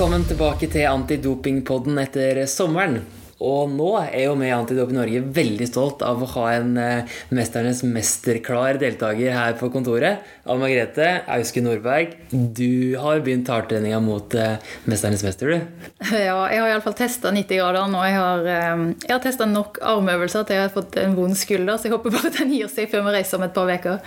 [0.00, 3.02] Velkommen tilbake til Antidopingpodden etter sommeren.
[3.40, 7.20] Og nå er jo vi i Antidoping Norge veldig stolt av å ha en eh,
[7.32, 10.26] Mesternes mesterklar deltaker her på kontoret.
[10.44, 14.58] Anne Margrethe Auske Nordberg, du har begynt hardtreninga mot eh,
[14.90, 15.86] Mesternes mester, du?
[16.20, 19.80] Ja, jeg har iallfall testa 90 grader, og jeg har, eh, jeg har testa nok
[19.94, 22.92] armøvelser til jeg har fått en vond skulder, så jeg håper bare den gir seg
[22.92, 23.98] før vi reiser om et par uker.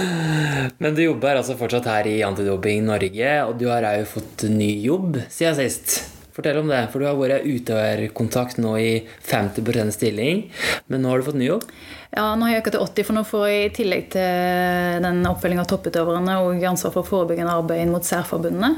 [0.82, 4.76] Men du jobber altså fortsatt her i Antidoping Norge, og du har òg fått ny
[4.86, 6.19] jobb siden sist.
[6.34, 8.90] Fortell om det, for du har vært utøverkontakt nå i
[9.26, 10.44] 50 stilling.
[10.86, 11.64] Men nå har du fått ny jobb?
[12.10, 15.22] Ja, nå har jeg økt til 80, for nå får jeg i tillegg til den
[15.30, 18.72] oppfølginga av topputøverne og ansvar for forebyggende arbeid inn mot særforbundene.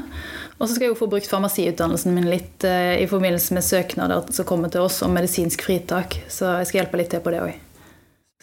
[0.59, 4.29] Og så skal jeg jo få brukt farmasiutdannelsen min litt eh, i forbindelse med søknader
[4.31, 6.21] som kommer til oss om medisinsk fritak.
[6.29, 7.72] Så jeg skal hjelpe litt til på det òg.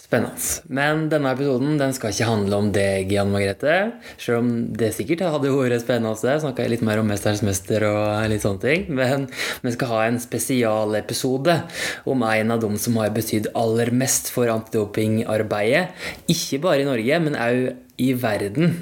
[0.00, 0.40] Spennende.
[0.72, 3.74] Men denne episoden den skal ikke handle om deg, Jan Margrethe.
[4.16, 6.38] Selv om det sikkert hadde vært spennende.
[6.40, 8.86] Snakka litt mer om 'Mesterens mester' og litt sånne ting.
[8.88, 9.28] Men
[9.62, 11.62] vi skal ha en spesialepisode
[12.06, 15.88] om en av dem som har betydd aller mest for antidopingarbeidet.
[16.28, 18.76] Ikke bare i Norge, men òg i verden.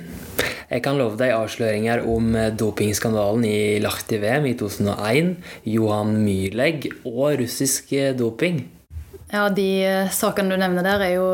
[0.70, 7.90] Jeg kan love deg avsløringer om dopingskandalen i Lahti-VM i 2001, Johan Myrlegg og russisk
[8.16, 8.77] doping.
[9.28, 11.28] Ja, de eh, sakene du nevner der, er jo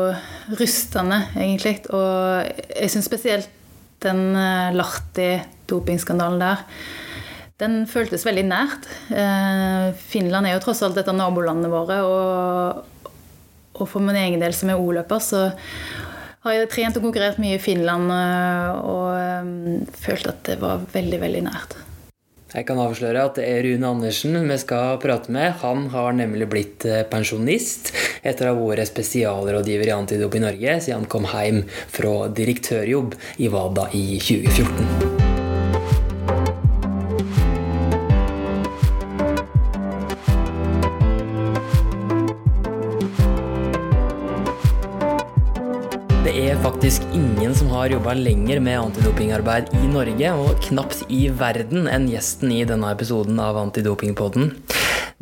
[0.59, 1.77] rystende, egentlig.
[1.95, 2.43] Og
[2.75, 3.51] jeg syns spesielt
[4.03, 6.63] den eh, Lahti-dopingskandalen der
[7.55, 8.89] den føltes veldig nært.
[9.15, 12.01] Eh, Finland er jo tross alt et av nabolandene våre.
[12.03, 13.13] Og,
[13.79, 15.45] og for min egen del som er O-løper, så
[16.43, 21.47] har jeg trent og konkurrert mye i Finland og følt at det var veldig, veldig
[21.47, 21.79] nært.
[22.55, 25.57] Jeg kan avsløre at det er Rune Andersen vi skal prate med.
[25.59, 27.91] Han har nemlig blitt eh, pensjonist
[28.23, 33.19] etter å ha vært spesialrådgiver i Antidop i Norge siden han kom hjem fra direktørjobb
[33.43, 35.23] i WADA i 2014.
[46.65, 47.34] faktisk ingen
[47.85, 52.89] har jobba lenger med antidopingarbeid i Norge, og knapt i verden, enn gjesten i denne
[52.95, 54.55] episoden av Antidopingpodden.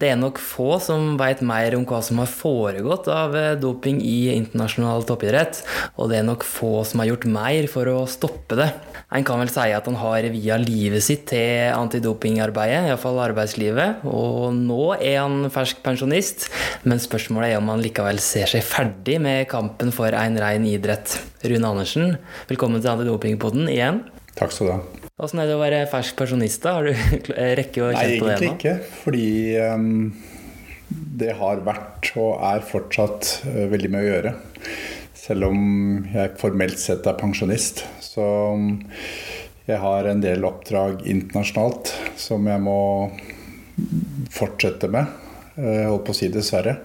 [0.03, 4.01] Det er nok få som veit mer om hva som har foregått av eh, doping
[4.03, 5.61] i internasjonal toppidrett,
[5.95, 8.67] og det er nok få som har gjort mer for å stoppe det.
[9.15, 14.57] En kan vel si at han har via livet sitt til antidopingarbeidet, iallfall arbeidslivet, og
[14.57, 16.49] nå er han fersk pensjonist,
[16.83, 21.15] men spørsmålet er om han likevel ser seg ferdig med kampen for en rein idrett.
[21.47, 22.17] Rune Andersen,
[22.51, 24.03] velkommen til Antidopingpoden igjen.
[24.35, 25.02] Takk skal du ha.
[25.21, 26.63] Åssen er det å være fersk pensjonist?
[26.63, 26.71] da?
[26.79, 28.31] Har du rekke å kjenne på det ennå?
[28.31, 28.71] Nei, egentlig ikke.
[29.03, 29.27] Fordi
[29.61, 29.91] um,
[31.21, 34.31] det har vært og er fortsatt uh, veldig mye å gjøre.
[35.23, 35.61] Selv om
[36.09, 37.83] jeg formelt sett er pensjonist.
[38.01, 38.25] Så
[38.57, 38.71] um,
[39.69, 42.79] jeg har en del oppdrag internasjonalt som jeg må
[44.33, 45.13] fortsette med.
[45.59, 46.79] Uh, holdt på å si dessverre.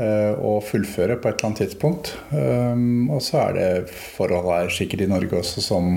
[0.00, 2.14] Og fullføre på et eller annet tidspunkt.
[2.32, 5.90] Um, og så er det forhold her sikkert i Norge også som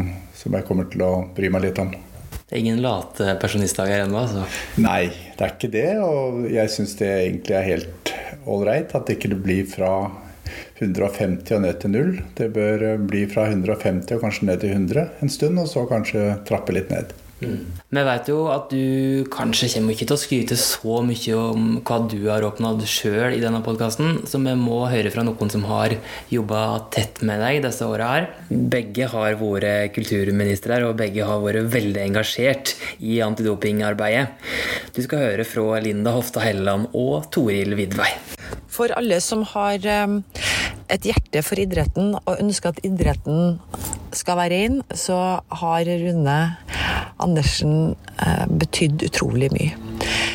[0.44, 1.94] som jeg kommer til å bry meg litt om.
[2.44, 4.26] Det er ingen late pensjonistdager ennå?
[4.28, 4.44] Altså.
[4.84, 5.88] Nei, det er ikke det.
[6.04, 8.14] Og jeg syns det egentlig er helt
[8.46, 9.94] ålreit at det ikke blir fra
[10.84, 12.14] 150 og ned til null.
[12.38, 16.28] Det bør bli fra 150 og kanskje ned til 100 en stund, og så kanskje
[16.50, 17.16] trappe litt ned.
[17.48, 17.81] Mm.
[17.94, 22.00] Vi vet jo at du kanskje kommer ikke til å skryte så mye om hva
[22.09, 25.96] du har oppnådd sjøl i denne podkasten, så vi må høre fra noen som har
[26.34, 28.30] jobba tett med deg disse åra her.
[28.50, 34.30] Begge har vært kulturministre, og begge har vært veldig engasjert i antidopingarbeidet.
[34.96, 38.12] Du skal høre fra Linda Hofta Helleland og Toril Vidvei.
[38.74, 40.18] For alle som har eh,
[40.94, 43.59] et hjerte for idretten og ønsker at idretten
[44.14, 46.40] skal være inn, så har Rune
[47.24, 49.78] Andersen eh, betydd utrolig mye.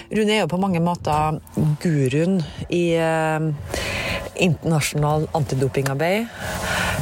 [0.09, 1.41] Rune er jo på mange måter
[1.83, 2.41] guruen
[2.73, 3.51] i eh,
[4.39, 6.29] internasjonal antidopingarbeid.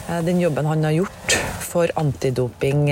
[0.08, 1.36] Eh, den jobben han har gjort
[1.66, 2.86] for Antidoping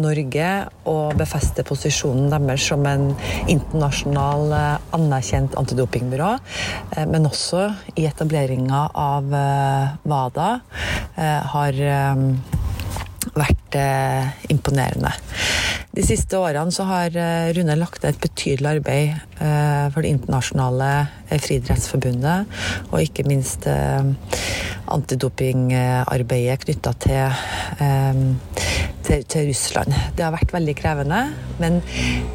[0.00, 0.46] Norge
[0.90, 3.12] og befeste posisjonen deres som en
[3.52, 4.54] internasjonal
[4.96, 6.30] anerkjent antidopingbyrå,
[7.12, 9.28] men også i etableringa av
[10.02, 10.48] WADA,
[11.52, 11.80] har
[13.36, 13.78] vært
[14.50, 15.12] imponerende.
[15.96, 20.10] De siste årene så har eh, Rune lagt ned et betydelig arbeid eh, for det
[20.12, 20.88] internasjonale
[21.30, 22.52] eh, friidrettsforbundet,
[22.90, 23.64] og ikke minst
[24.86, 27.32] antidopingarbeidet knytta til,
[29.08, 29.96] til, til, Russland.
[30.18, 31.22] Det har vært veldig krevende,
[31.62, 31.80] men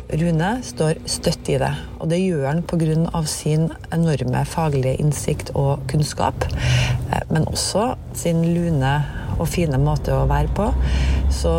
[0.09, 1.71] Rune står støtt i det.
[2.01, 3.21] Og det gjør han pga.
[3.29, 6.49] sin enorme faglige innsikt og kunnskap,
[7.29, 8.95] men også sin lune
[9.37, 10.67] og fine måte å være på.
[11.31, 11.55] Så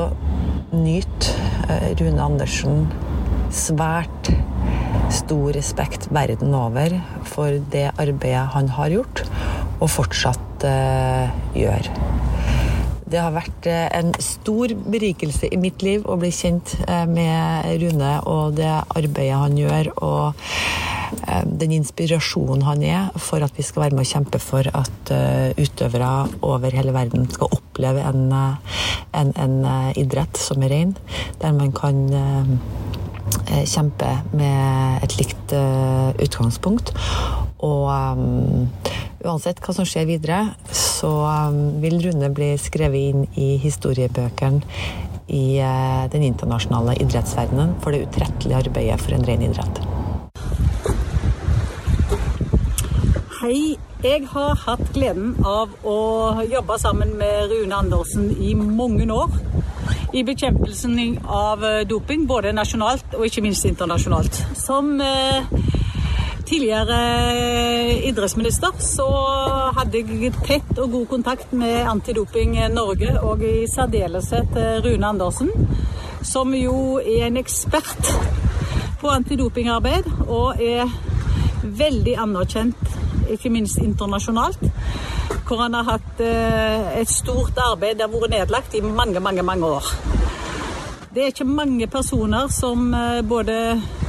[0.73, 1.31] nyt
[1.69, 2.87] eh, Rune Andersen
[3.53, 4.33] svært
[5.13, 6.95] stor respekt verden over
[7.29, 9.25] for det arbeidet han har gjort,
[9.83, 11.89] og fortsatt uh, gjør.
[13.12, 17.69] Det har vært eh, en stor berikelse i mitt liv å bli kjent eh, med
[17.82, 20.49] Rune og det arbeidet han gjør, og
[21.44, 25.11] den inspirasjonen han er for at vi skal være med å kjempe for at
[25.61, 26.09] utøvere
[26.49, 29.58] over hele verden skal oppleve en, en, en
[30.00, 30.97] idrett som er ren,
[31.44, 32.00] der man kan
[33.53, 36.93] Eh, kjempe med et likt eh, utgangspunkt.
[37.62, 38.67] Og um,
[39.23, 40.41] uansett hva som skjer videre,
[40.75, 41.12] så
[41.50, 44.62] um, vil Rune bli skrevet inn i historiebøkene
[45.32, 49.82] i uh, den internasjonale idrettsverdenen for det utrettelige arbeidet for en ren idrett.
[53.43, 53.79] Hei.
[54.03, 55.99] Jeg har hatt gleden av å
[56.50, 59.37] jobbe sammen med Rune Andersen i mange år
[60.11, 64.41] i bekjempelsen av doping, både nasjonalt og ikke minst internasjonalt.
[64.58, 65.47] Som eh,
[66.53, 66.99] tidligere
[67.33, 69.09] eh, idrettsminister så
[69.79, 75.49] hadde jeg tett og god kontakt med Antidoping Norge, og i særdeleshet Rune Andersen,
[76.23, 78.13] som jo er en ekspert
[79.01, 80.93] på antidopingarbeid og er
[81.63, 82.93] veldig anerkjent,
[83.33, 84.61] ikke minst internasjonalt
[85.47, 89.43] hvor han har hatt eh, et stort arbeid det har vært nedlagt i mange, mange,
[89.45, 89.91] mange år.
[91.13, 94.02] Det er ikke mange personer som eh, både eh,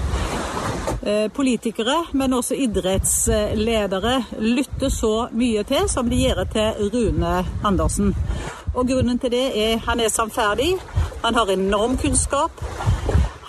[1.35, 7.33] politikere, men også idrettsledere lytter så mye til som de gjør til Rune
[7.65, 8.13] Andersen.
[8.73, 10.71] Og grunnen til det er han er sannferdig,
[11.25, 12.63] han har enorm kunnskap,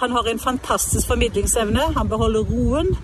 [0.00, 2.96] han har en fantastisk formidlingsevne, han beholder roen.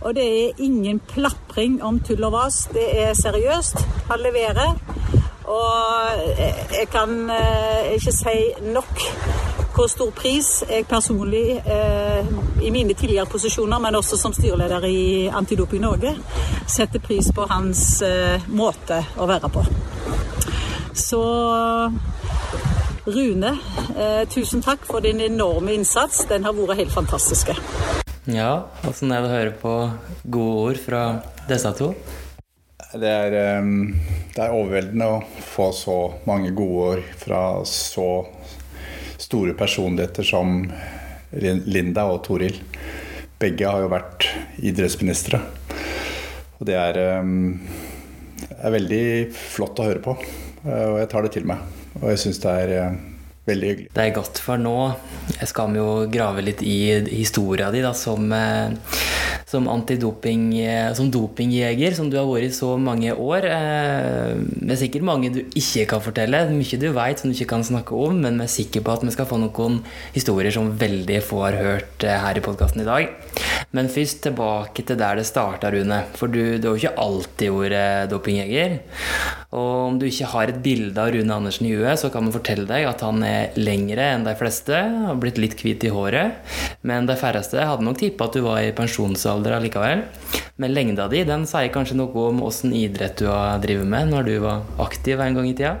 [0.00, 2.68] Og det er ingen plapring om tull og vas.
[2.72, 3.78] Det er seriøst.
[4.10, 4.74] Han leverer.
[5.44, 5.80] Og
[6.78, 8.36] jeg kan eh, ikke si
[8.74, 9.00] nok
[9.74, 12.26] hvor stor pris jeg personlig, eh,
[12.62, 16.14] i mine tidligere posisjoner, men også som styreleder i Antidoping Norge,
[16.66, 19.64] setter pris på hans eh, måte å være på.
[20.94, 21.22] Så
[23.04, 23.50] Rune,
[24.32, 26.22] tusen takk for din enorme innsats.
[26.30, 27.50] Den har vært helt fantastisk.
[28.24, 29.72] Ja, åssen er det å høre på
[30.32, 31.02] gode ord fra
[31.50, 31.90] disse to?
[32.94, 33.94] Det er, ehm,
[34.32, 35.96] det er overveldende å få så
[36.28, 38.24] mange gode ord fra så
[39.20, 40.62] store personligheter som
[41.34, 42.60] Linda og Toril.
[43.40, 44.28] Begge har jo vært
[44.62, 45.40] idrettsministre.
[46.60, 47.60] Og det er, ehm,
[48.62, 50.14] er veldig flott å høre på.
[50.64, 51.58] Eh, og jeg tar det til meg.
[52.00, 52.96] Og jeg syns det er eh,
[53.44, 53.90] Veldig hyggelig.
[53.92, 54.76] Det er godt, for nå
[55.44, 58.72] skal vi jo grave litt i historia di da, som, eh,
[59.44, 63.44] som antidoping, eh, som dopingjeger, som du har vært i så mange år.
[63.44, 64.32] Eh,
[64.64, 67.62] det er sikkert mange du ikke kan fortelle, mye du vet som du ikke kan
[67.62, 69.82] snakke om, men vi er sikre på at vi skal få noen
[70.14, 73.10] historier som veldig få har hørt her i podkasten i dag.
[73.74, 76.04] Men først tilbake til der det starta, Rune.
[76.14, 78.78] For du, du har jo ikke alltid vært dopingjeger.
[79.54, 82.34] Og om du ikke har et bilde av Rune Andersen i huet, så kan vi
[82.34, 86.40] fortelle deg at han er lengre enn de fleste, har blitt litt hvit i håret.
[86.86, 90.04] Men de færreste hadde nok tippa at du var i pensjonsalder allikevel.
[90.60, 94.30] Men lengda di den sier kanskje noe om åssen idrett du har drevet med når
[94.30, 95.76] du var aktiv en gang i tida?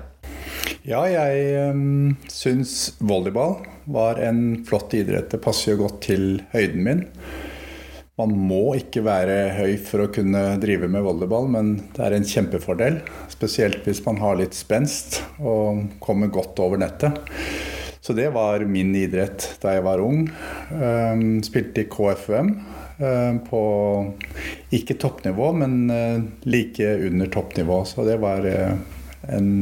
[0.84, 5.30] Ja, jeg um, syns volleyball var en flott idrett.
[5.32, 7.04] Det passer jo godt til høyden min.
[8.20, 12.28] Man må ikke være høy for å kunne drive med volleyball, men det er en
[12.28, 13.00] kjempefordel.
[13.44, 17.18] Spesielt hvis man har litt spenst og kommer godt over nettet.
[18.00, 20.22] Så det var min idrett da jeg var ung.
[20.72, 22.48] Um, spilte i KFUM
[22.96, 23.60] um, på
[24.72, 27.82] ikke toppnivå, men uh, like under toppnivå.
[27.84, 28.72] Så det var uh,
[29.28, 29.52] en,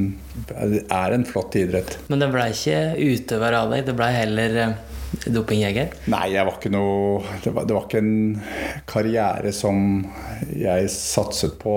[0.54, 1.98] er en flott idrett.
[2.06, 4.91] Men det blei ikke utøver av deg, det blei heller uh
[5.26, 5.92] dopingjeger?
[6.12, 8.40] Nei, jeg var ikke noe det var, det var, ikke en
[8.88, 10.04] karriere som
[10.56, 11.74] jeg satset på.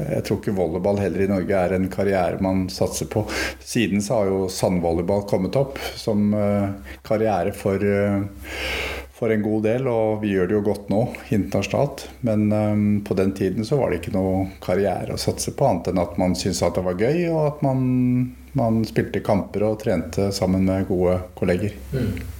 [0.00, 3.24] Jeg tror ikke volleyball heller i Norge er en karriere man satser på.
[3.64, 6.70] Siden så har jo sandvolleyball kommet opp som uh,
[7.06, 8.54] karriere for, uh,
[9.18, 11.02] for en god del, og vi gjør det jo godt nå
[11.34, 12.06] internasjonalt.
[12.28, 15.92] Men um, på den tiden så var det ikke noe karriere å satse på, annet
[15.92, 17.84] enn at man syntes at det var gøy, og at man,
[18.58, 21.76] man spilte kamper og trente sammen med gode kolleger.
[21.92, 22.37] Mm.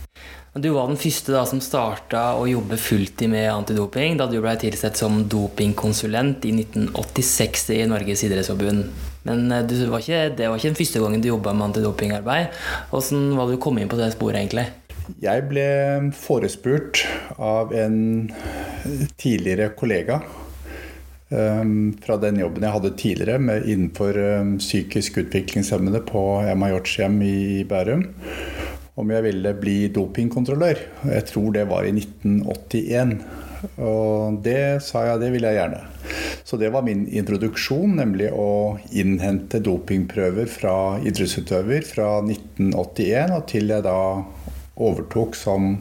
[0.59, 4.57] Du var den første da som starta å jobbe fulltid med antidoping da du ble
[4.59, 8.89] tilsett som dopingkonsulent i 1986 i Norges idrettsforbund.
[9.29, 12.59] Men eh, var ikke, det var ikke den første gangen du jobba med antidopingarbeid.
[12.91, 14.67] Hvordan var det du kom inn på det sporet, egentlig?
[15.23, 15.69] Jeg ble
[16.19, 17.05] forespurt
[17.39, 18.01] av en
[19.21, 20.19] tidligere kollega
[21.31, 26.99] um, fra den jobben jeg hadde tidligere med, innenfor um, psykisk utviklingshemmede på Emma Hjorts
[26.99, 27.39] hjem i
[27.69, 28.09] Bærum
[28.99, 30.81] om jeg ville bli dopingkontrollør.
[31.13, 33.15] Jeg tror det var i 1981.
[33.83, 35.85] Og det sa jeg, det ville jeg gjerne.
[36.49, 43.75] Så det var min introduksjon, nemlig å innhente dopingprøver fra idrettsutøver fra 1981 og til
[43.75, 43.99] jeg da
[44.79, 45.77] overtok som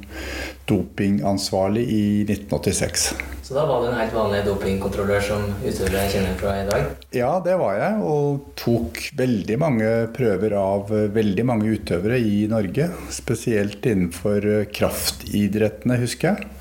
[0.67, 3.09] dopingansvarlig i 1986.
[3.47, 6.89] Så da var du en helt vanlig dopingkontrollør som utøvere kjenner fra i dag?
[7.15, 12.89] Ja, det var jeg, og tok veldig mange prøver av veldig mange utøvere i Norge.
[13.15, 16.51] Spesielt innenfor kraftidrettene, husker jeg.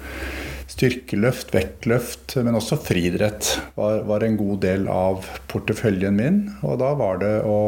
[0.77, 6.41] Styrkeløft, vektløft, men også friidrett var, var, en god del av porteføljen min.
[6.63, 7.59] Og da var det å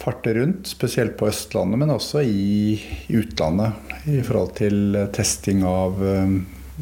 [0.00, 2.78] farte rundt, spesielt på Østlandet, men også i
[3.20, 3.92] utlandet.
[4.08, 6.00] I forhold til testing av,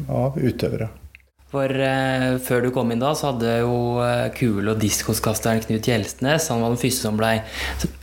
[0.07, 0.89] av utøvere.
[1.49, 5.87] For eh, Før du kom inn da, så hadde jo eh, kule- og diskoskasteren Knut
[5.89, 7.31] Gjelstnes Han var den første som ble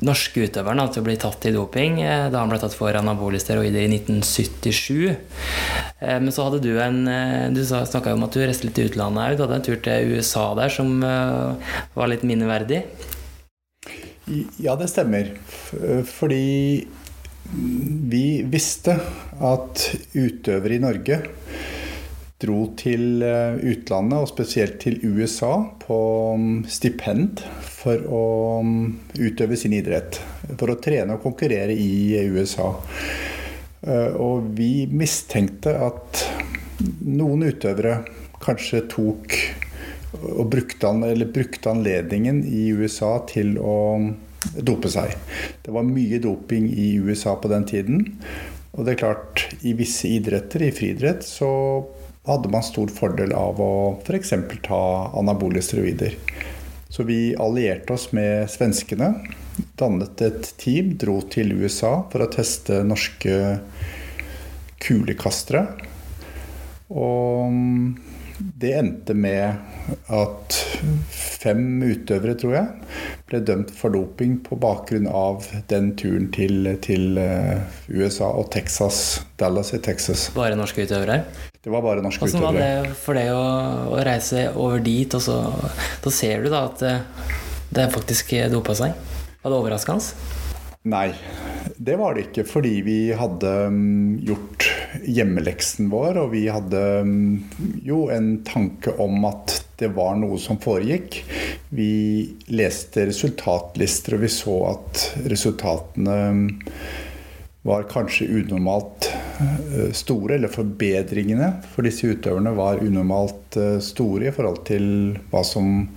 [0.07, 3.39] norske utøveren til å bli tatt i doping eh, da han ble tatt for anabole
[3.43, 5.15] steroider i 1977.
[5.15, 8.89] Eh, men så hadde du en eh, Du snakka om at du reiste litt i
[8.91, 9.39] utlandet òg.
[9.39, 12.83] Du hadde en tur til USA der som eh, var litt minneverdig?
[14.59, 15.31] Ja, det stemmer.
[16.11, 16.87] Fordi
[18.11, 18.97] vi visste
[19.39, 19.83] at
[20.17, 21.21] utøvere i Norge
[22.43, 25.99] dro til eh, utlandet, og spesielt til USA, på
[26.37, 28.25] mm, stipend for å
[28.67, 28.83] mm,
[29.23, 30.19] utøve sin idrett.
[30.53, 32.73] For å trene og konkurrere i USA.
[33.81, 36.27] Eh, og vi mistenkte at
[37.09, 38.03] noen utøvere
[38.43, 39.39] kanskje tok
[40.23, 40.93] og brukte,
[41.35, 43.77] brukte anledningen i USA til å
[44.57, 45.15] dope seg.
[45.65, 48.05] Det var mye doping i USA på den tiden.
[48.77, 51.49] Og det er klart, i visse idretter, i friidrett, så
[52.27, 54.35] hadde man stor fordel av å f.eks.
[54.67, 54.83] ta
[55.17, 56.17] anabole steroider.
[56.89, 59.15] Så vi allierte oss med svenskene,
[59.81, 63.59] dannet et team, dro til USA for å teste norske
[64.83, 65.65] kulekastere.
[66.93, 67.97] Og
[68.39, 69.57] det endte med
[70.13, 70.57] at
[71.11, 72.89] fem utøvere, tror jeg,
[73.31, 79.23] ble dømt for doping på bakgrunn av den turen til, til eh, USA og Texas,
[79.41, 80.29] Dallas i Texas.
[80.37, 81.23] Bare norske utøvere?
[81.63, 82.53] Det var bare norske Hvordan utøvere.
[82.53, 83.45] Hvordan var det for deg å,
[83.97, 85.41] å, reise over dit, og så
[86.05, 87.31] da ser du da at eh,
[87.77, 88.97] det faktisk dopa seg?
[89.43, 90.45] Var det overraskende?
[90.87, 91.09] Nei,
[91.77, 92.45] det var det ikke.
[92.47, 94.69] Fordi vi hadde mm, gjort
[95.03, 100.61] hjemmeleksen vår, og vi hadde mm, jo en tanke om at det var noe som
[100.63, 101.19] foregikk.
[101.75, 101.91] Vi
[102.55, 106.47] leste resultatlister, og vi så at resultatene mm,
[107.67, 109.11] var kanskje unormalt
[109.43, 114.87] eh, store, eller forbedringene for disse utøverne var unormalt eh, store i forhold til
[115.33, 115.89] hva som,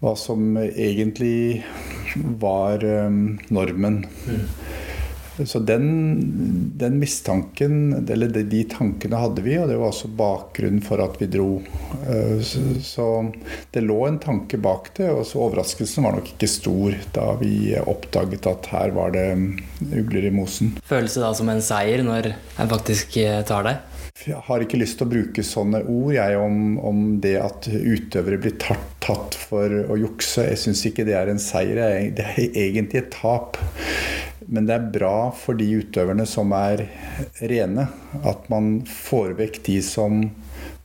[0.00, 1.64] hva som egentlig
[2.40, 3.10] var eh,
[3.52, 4.04] normen.
[4.26, 4.46] Mm.
[5.46, 6.20] Så den,
[6.76, 11.28] den, mistanken, eller de tankene hadde vi, og det var også bakgrunnen for at vi
[11.32, 11.60] dro.
[12.04, 12.42] Eh,
[12.84, 13.06] så
[13.72, 17.72] det lå en tanke bak det, og så overraskelsen var nok ikke stor da vi
[17.80, 19.28] oppdaget at her var det
[19.88, 20.74] ugler i mosen.
[20.88, 23.78] Føles det da som en seier når en faktisk eh, tar det?
[24.20, 28.36] Jeg har ikke lyst til å bruke sånne ord jeg, om, om det at utøvere
[28.42, 30.44] blir tatt, tatt for å jukse.
[30.50, 31.80] Jeg syns ikke det er en seier.
[32.12, 33.56] Det er egentlig et tap.
[34.44, 36.84] Men det er bra for de utøverne som er
[37.40, 37.86] rene,
[38.20, 40.24] at man får vekk de som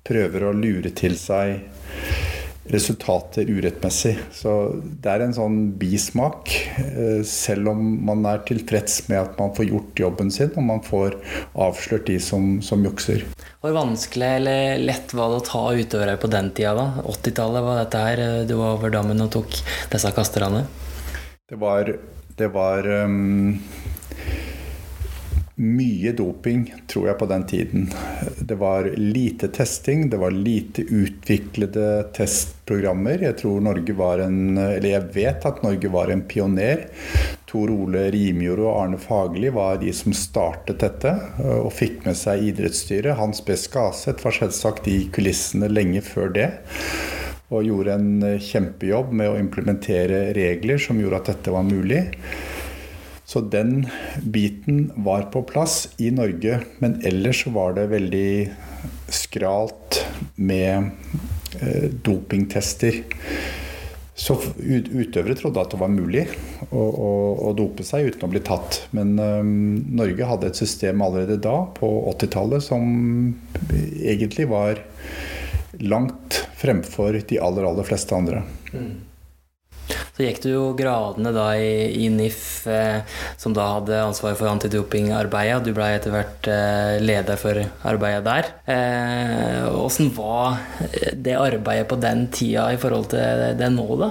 [0.06, 1.60] prøver å lure til seg
[2.74, 4.15] resultater urettmessig.
[4.34, 6.50] Så det er en sånn bismak,
[6.81, 10.81] eh, selv om man er tilfreds med at man får gjort jobben sin, og man
[10.86, 11.19] får
[11.53, 13.27] avslørt de som, som jukser.
[13.62, 16.74] Hvor vanskelig eller lett var det å ta utøvere på den tida?
[16.75, 17.05] da?
[17.05, 19.62] 80-tallet var dette her, du var over dammen og tok
[19.93, 20.65] disse kasterne?
[21.45, 21.93] Det var
[22.36, 23.60] det var um,
[25.55, 27.85] mye doping, tror jeg, på den tiden.
[28.39, 33.24] Det var lite testing, det var lite utviklede testprogrammer.
[33.24, 36.88] Jeg tror Norge var en Eller jeg vet at Norge var en pioner.
[37.47, 42.43] Tor Ole Rimjord og Arne Fagerli var de som startet dette og fikk med seg
[42.51, 43.15] idrettsstyret.
[43.15, 43.55] Hans B.
[43.55, 46.50] Skaseth var selvsagt i kulissene lenge før det
[47.53, 52.01] og gjorde en eh, kjempejobb med å implementere regler som gjorde at dette var mulig.
[53.36, 53.88] Så den
[54.24, 58.30] biten var på plass i Norge, men ellers var det veldig
[59.12, 59.98] skralt
[60.39, 60.86] med
[61.60, 63.01] eh, dopingtester.
[64.15, 66.24] Så utøvere trodde at det var mulig
[66.70, 67.10] å, å,
[67.50, 68.77] å dope seg uten å bli tatt.
[68.96, 69.51] Men um,
[70.00, 73.36] Norge hadde et system allerede da, på 80-tallet, som
[74.00, 74.80] egentlig var
[75.84, 78.46] langt fremfor de aller, aller fleste andre.
[78.72, 78.96] Mm.
[80.15, 83.03] Så gikk du jo gradene da i, i NIF, eh,
[83.36, 88.24] som da hadde ansvaret for antidopingarbeidet, og du blei etter hvert eh, leder for arbeidet
[88.24, 88.48] der.
[89.75, 90.55] Åssen eh, var
[91.19, 94.10] det arbeidet på den tida i forhold til det nå, da?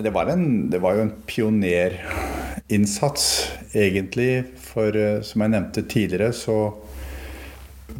[0.00, 3.24] Det var, en, det var jo en pionerinnsats,
[3.76, 4.44] egentlig.
[4.70, 6.72] For eh, som jeg nevnte tidligere, så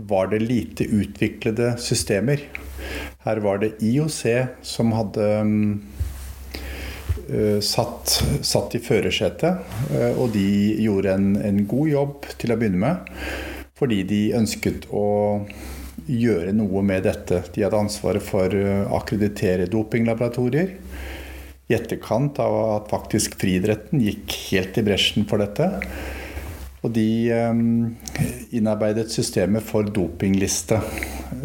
[0.09, 2.41] var det lite utviklede systemer.
[3.27, 4.23] Her var det IOC
[4.65, 5.51] som hadde uh,
[7.65, 9.65] satt, satt, i førersetet.
[9.93, 10.47] Uh, og de
[10.83, 13.13] gjorde en, en, god jobb til å begynne med.
[13.81, 15.07] Fordi de ønsket å
[16.11, 17.43] gjøre noe med dette.
[17.55, 20.75] De hadde ansvaret for å akkreditere dopinglaboratorier.
[21.71, 25.69] I etterkant av at faktisk friidretten gikk helt i bresjen for dette.
[26.81, 27.09] Og de
[28.51, 30.81] innarbeidet systemet for dopingliste,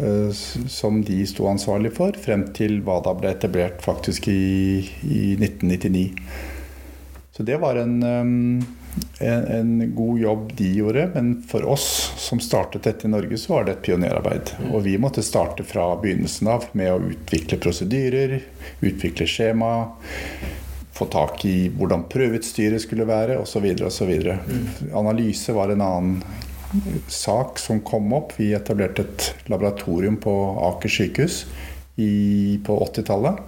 [0.00, 0.30] eh,
[0.68, 6.08] som de sto ansvarlig for, frem til WADA ble etablert faktisk i, i 1999.
[7.36, 8.64] Så det var en, en,
[9.20, 13.66] en, god jobb de gjorde, men for oss som startet dette i Norge, så var
[13.66, 14.54] det et pionerarbeid.
[14.70, 18.38] Og vi måtte starte fra begynnelsen av med å utvikle prosedyrer,
[18.80, 19.74] utvikle skjema
[20.96, 23.68] få tak i hvordan prøveutstyret skulle være osv.
[23.84, 24.12] osv.
[24.48, 24.66] Mm.
[24.96, 26.20] Analyse var en annen
[27.08, 28.34] sak som kom opp.
[28.40, 30.34] Vi etablerte et laboratorium på
[30.70, 31.44] Aker sykehus
[31.96, 33.42] i, på 80-tallet.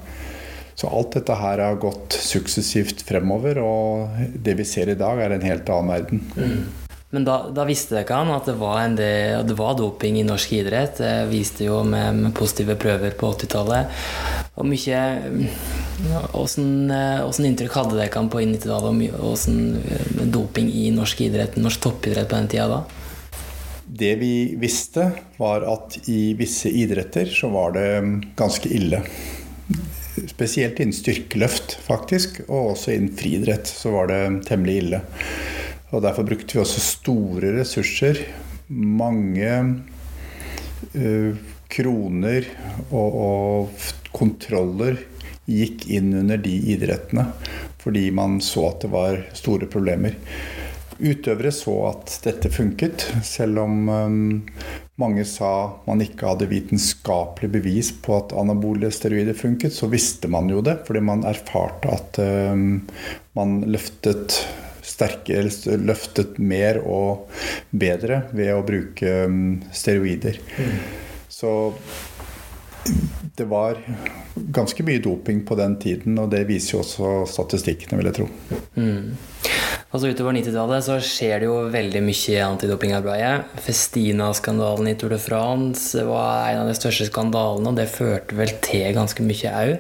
[0.79, 5.35] Så alt dette her har gått suksessivt fremover, og det vi ser i dag, er
[5.35, 6.23] en helt annen verden.
[6.37, 6.61] Mm.
[7.11, 10.53] Men da, da visste dere han at det var, del, det var, doping i norsk
[10.61, 11.01] idrett.
[11.01, 14.03] Det viste jo med, med positive prøver på 80-tallet.
[14.61, 15.01] Og mye
[16.39, 22.51] Åssen inntrykk hadde dere på 90-tallet om doping i norsk idrett, norsk toppidrett på den
[22.53, 22.81] tida da?
[23.99, 27.89] Det vi visste, var at i visse idretter så var det
[28.39, 29.01] ganske ille.
[30.29, 35.03] Spesielt innen styrkeløft, faktisk, og også innen friidrett så var det temmelig ille.
[35.91, 38.21] Og Derfor brukte vi også store ressurser.
[38.69, 39.53] Mange
[40.95, 41.33] uh,
[41.73, 42.49] kroner
[42.91, 44.97] og, og, kontroller
[45.49, 47.31] gikk inn under de idrettene
[47.81, 50.19] fordi man så at det var store problemer.
[50.99, 53.87] Utøvere så at dette funket, selv om
[54.99, 55.53] mange sa
[55.87, 60.81] man ikke hadde vitenskapelig bevis på at anabole steroider funket, så visste man jo det,
[60.89, 62.19] fordi man erfarte at
[63.39, 64.41] man løftet
[64.89, 67.29] sterkere, løftet mer og
[67.71, 69.15] bedre ved å bruke
[69.71, 70.41] steroider.
[70.59, 70.79] Mm.
[71.31, 71.53] Så
[73.39, 73.79] det var
[74.35, 78.29] ganske mye doping på den tiden, og det viser jo også statistikkene, vil jeg tro.
[78.75, 79.17] Mm.
[79.89, 83.55] Altså Utover 90-tallet så skjer det jo veldig mye antidopingarbeidet.
[83.65, 88.53] Festina-skandalen i Tour de France var en av de største skandalene, og det førte vel
[88.67, 89.73] til ganske mye au.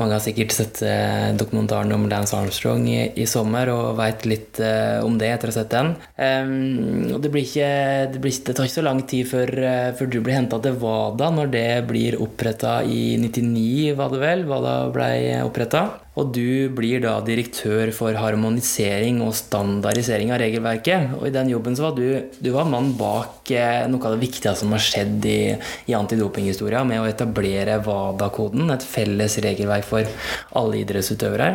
[0.00, 4.62] Mange har sikkert sett eh, dokumentaren om Lance Armstrong i, i sommer og veit litt
[4.64, 5.92] uh, om det etter å ha sett den.
[6.16, 7.70] Um, og det, blir ikke,
[8.14, 10.80] det, blir, det, tar ikke så lang tid før, uh, før du blir henta til
[10.80, 14.48] WADA, når det blir oppretta i 99, var det vel?
[14.48, 15.88] WADA blei oppretta.
[16.18, 21.14] Og du blir da direktør for harmonisering og standardisering av regelverket.
[21.18, 22.06] Og i den jobben så var du,
[22.42, 25.40] du var mann bak eh, noe av det viktigste som har skjedd i,
[25.86, 30.10] i antidopinghistoria, med å etablere WADA-koden, et felles regelverk for
[30.58, 31.52] alle idrettsutøvere.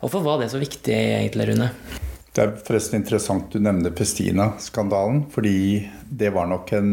[0.00, 1.68] Hvorfor var det så viktig egentlig, Rune?
[2.30, 6.92] Det er forresten interessant du nevner Pestina-skandalen, fordi det var nok en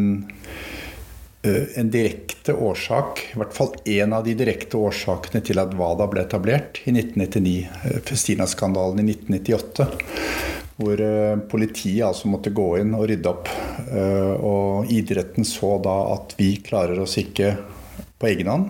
[1.44, 6.24] en direkte årsak, i hvert fall én av de direkte årsakene til at WADA ble
[6.26, 9.88] etablert i 1999, eh, Festina-skandalen i 1998.
[10.78, 13.50] Hvor eh, politiet altså måtte gå inn og rydde opp.
[14.44, 17.54] Og idretten så da at vi klarer oss ikke
[18.20, 18.70] på egen hånd.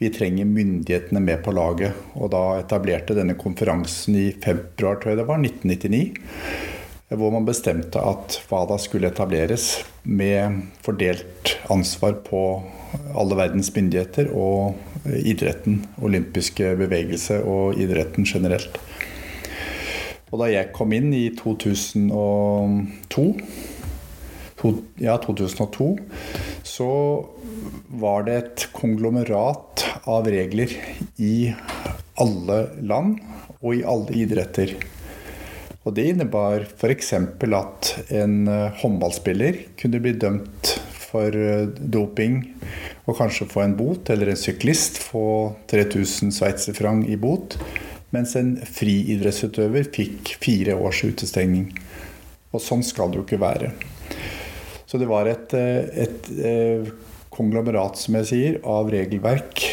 [0.00, 1.96] Vi trenger myndighetene med på laget.
[2.16, 6.79] Og da etablerte denne konferansen i februar, tror jeg det var, 1999
[7.18, 12.62] hvor man bestemte at WADA skulle etableres med fordelt ansvar på
[13.18, 14.78] alle verdens myndigheter og
[15.18, 18.78] idretten, olympiske bevegelse og idretten generelt.
[20.30, 23.24] Og da jeg kom inn i 2002,
[24.60, 25.88] to, ja, 2002
[26.66, 26.90] så
[28.00, 30.70] var det et konglomerat av regler
[31.18, 31.50] i
[32.20, 33.18] alle land
[33.58, 34.76] og i alle idretter.
[35.88, 37.12] Og Det innebar f.eks.
[37.16, 42.42] at en eh, håndballspiller kunne bli dømt for eh, doping
[43.08, 47.56] og kanskje få en bot, eller en syklist få 3000 sveitserfranc i bot,
[48.12, 51.70] mens en friidrettsutøver fikk fire års utestengning.
[52.52, 53.72] Og sånn skal det jo ikke være.
[54.84, 56.92] Så det var et, eh, et, et
[57.32, 59.64] konglomerat, som jeg sier, av regelverk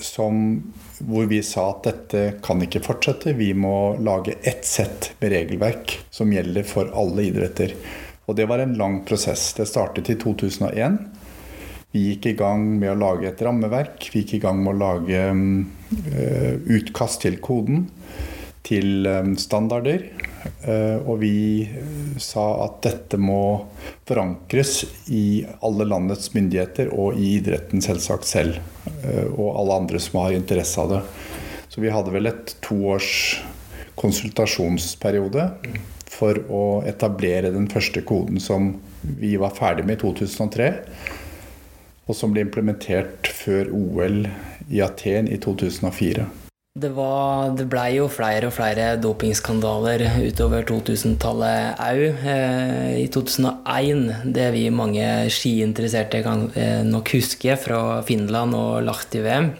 [0.00, 0.62] som,
[0.98, 3.34] hvor vi sa at dette kan ikke fortsette.
[3.38, 7.74] Vi må lage ett sett med regelverk som gjelder for alle idretter.
[8.24, 9.52] Og det var en lang prosess.
[9.56, 10.98] Det startet i 2001.
[11.94, 14.08] Vi gikk i gang med å lage et rammeverk.
[14.10, 17.84] Vi gikk i gang med å lage uh, utkast til koden,
[18.64, 20.08] til um, standarder.
[20.64, 21.36] Uh, og vi
[22.20, 23.66] sa at dette må
[24.08, 28.60] forankres i alle landets myndigheter og i idretten selvsagt selv.
[29.04, 31.00] Og alle andre som har interesse av det.
[31.72, 33.10] Så vi hadde vel et toårs
[34.00, 35.48] konsultasjonsperiode
[36.14, 40.70] for å etablere den første koden som vi var ferdig med i 2003.
[42.04, 44.24] Og som ble implementert før OL
[44.70, 46.28] i Aten i 2004.
[46.74, 52.00] Det, var, det blei jo flere og flere dopingskandaler utover 2000-tallet òg.
[52.26, 54.00] Eh, I 2001,
[54.34, 59.52] det vi mange skiinteresserte kan eh, nok huske fra Finland og Lahti-VM.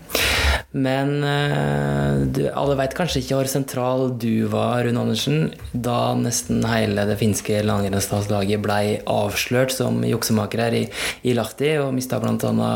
[0.74, 5.38] Men uh, du, alle veit kanskje ikke hvor sentral du var, Rune Andersen,
[5.70, 10.82] da nesten hele det finske langrennslagslaget blei avslørt som juksemakere i,
[11.30, 12.74] i Lahti og mista bl.a.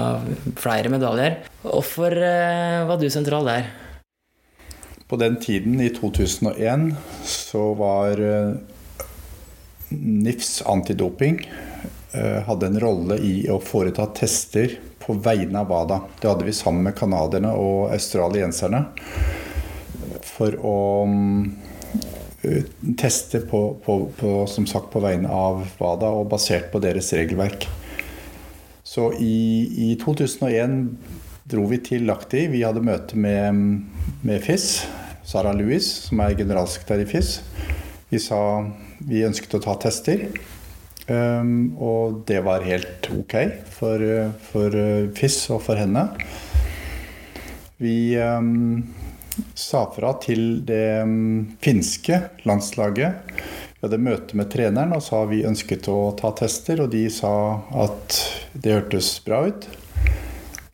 [0.62, 1.40] flere medaljer.
[1.66, 2.22] Hvorfor
[2.87, 3.70] var du sentral der?
[5.08, 6.90] På den tiden, i 2001,
[7.24, 8.54] så var uh,
[9.88, 11.40] NIFs antidoping
[12.46, 16.00] hadde en rolle i å foreta tester på vegne av WADA.
[16.20, 18.82] Det hadde vi sammen med canadierne og australienserne.
[20.24, 21.42] For å mm,
[23.00, 27.68] teste på, på, på, som sagt, på vegne av WADA og basert på deres regelverk.
[28.84, 30.78] Så i, i 2001
[31.48, 32.44] dro vi til Lahti.
[32.52, 33.80] Vi hadde møte med,
[34.26, 34.84] med FIS.
[35.28, 37.38] Sara Louis, som er generalsekretær i FIS.
[38.08, 38.40] Vi sa
[39.04, 40.28] vi ønsket å ta tester.
[41.08, 43.34] Um, og det var helt ok
[43.72, 44.02] for,
[44.50, 46.04] for eh, FIS og for henne.
[47.80, 48.82] Vi um,
[49.56, 53.32] sa fra til det um, finske landslaget.
[53.78, 57.32] Vi hadde møte med treneren og sa vi ønsket å ta tester, og de sa
[57.87, 58.20] at
[58.52, 59.68] det hørtes bra ut.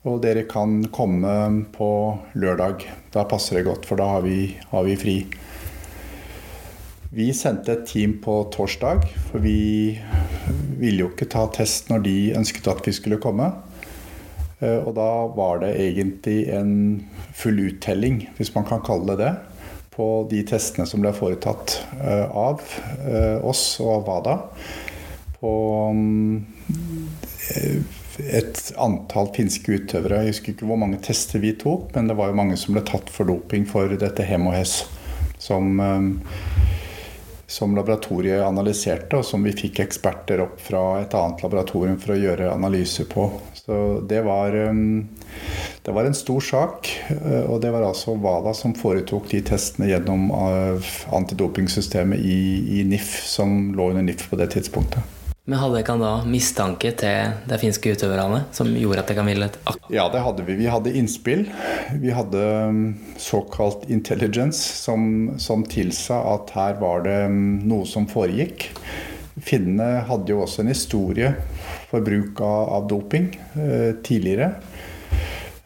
[0.04, 1.30] Og dere kan komme
[1.72, 1.88] på
[2.36, 2.82] lørdag.
[3.14, 5.14] Da passer det godt, for da har vi, har vi fri.
[7.14, 9.96] Vi sendte et team på torsdag, for vi
[10.76, 13.48] ville jo ikke ta test når de ønsket at vi skulle komme.
[14.60, 16.74] Eh, og da var det egentlig en
[17.32, 19.32] full uttelling, hvis man kan kalle det det,
[19.94, 22.60] på de testene som ble foretatt eh, av
[23.08, 24.36] eh, oss og av WADA.
[25.40, 25.54] På
[28.20, 30.22] et antall finske utøvere.
[30.22, 32.85] Jeg husker ikke hvor mange tester vi tok, men det var jo mange som ble
[32.87, 34.83] tatt for doping for dette HEMOHES.
[35.44, 35.81] Som
[37.55, 42.18] som laboratoriet analyserte, og som vi fikk eksperter opp fra et annet laboratorium for å
[42.18, 43.29] gjøre analyser på.
[43.55, 43.77] Så
[44.09, 45.05] det var, um,
[45.87, 46.90] det var en stor sak.
[47.12, 52.40] Uh, og det var altså WADA som foretok de testene gjennom uh, antidopingsystemet i,
[52.81, 55.13] i NIF, som lå under NIF på det tidspunktet.
[55.44, 59.48] Men hadde dere da mistanke til de finske utøverne som gjorde at dere ville
[59.92, 60.54] Ja, det hadde vi.
[60.57, 61.42] Vi hadde innspill.
[62.00, 62.78] Vi hadde um,
[63.20, 68.70] såkalt intelligence som, som tilsa at her var det um, noe som foregikk.
[69.44, 71.35] Finnene hadde jo også en historie
[71.90, 73.28] for bruk av, av doping
[73.59, 74.54] eh, tidligere.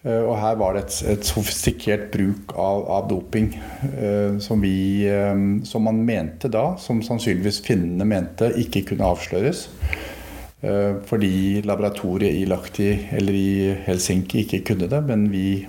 [0.09, 3.51] Eh, og her var det et, et sofistikert bruk av, av doping
[3.93, 5.35] eh, som, vi, eh,
[5.69, 9.69] som man mente da, som sannsynligvis finnene mente, ikke kunne avsløres.
[10.59, 13.51] Fordi laboratoriet i Lahti eller i
[13.85, 15.61] Helsinki ikke kunne det, men vi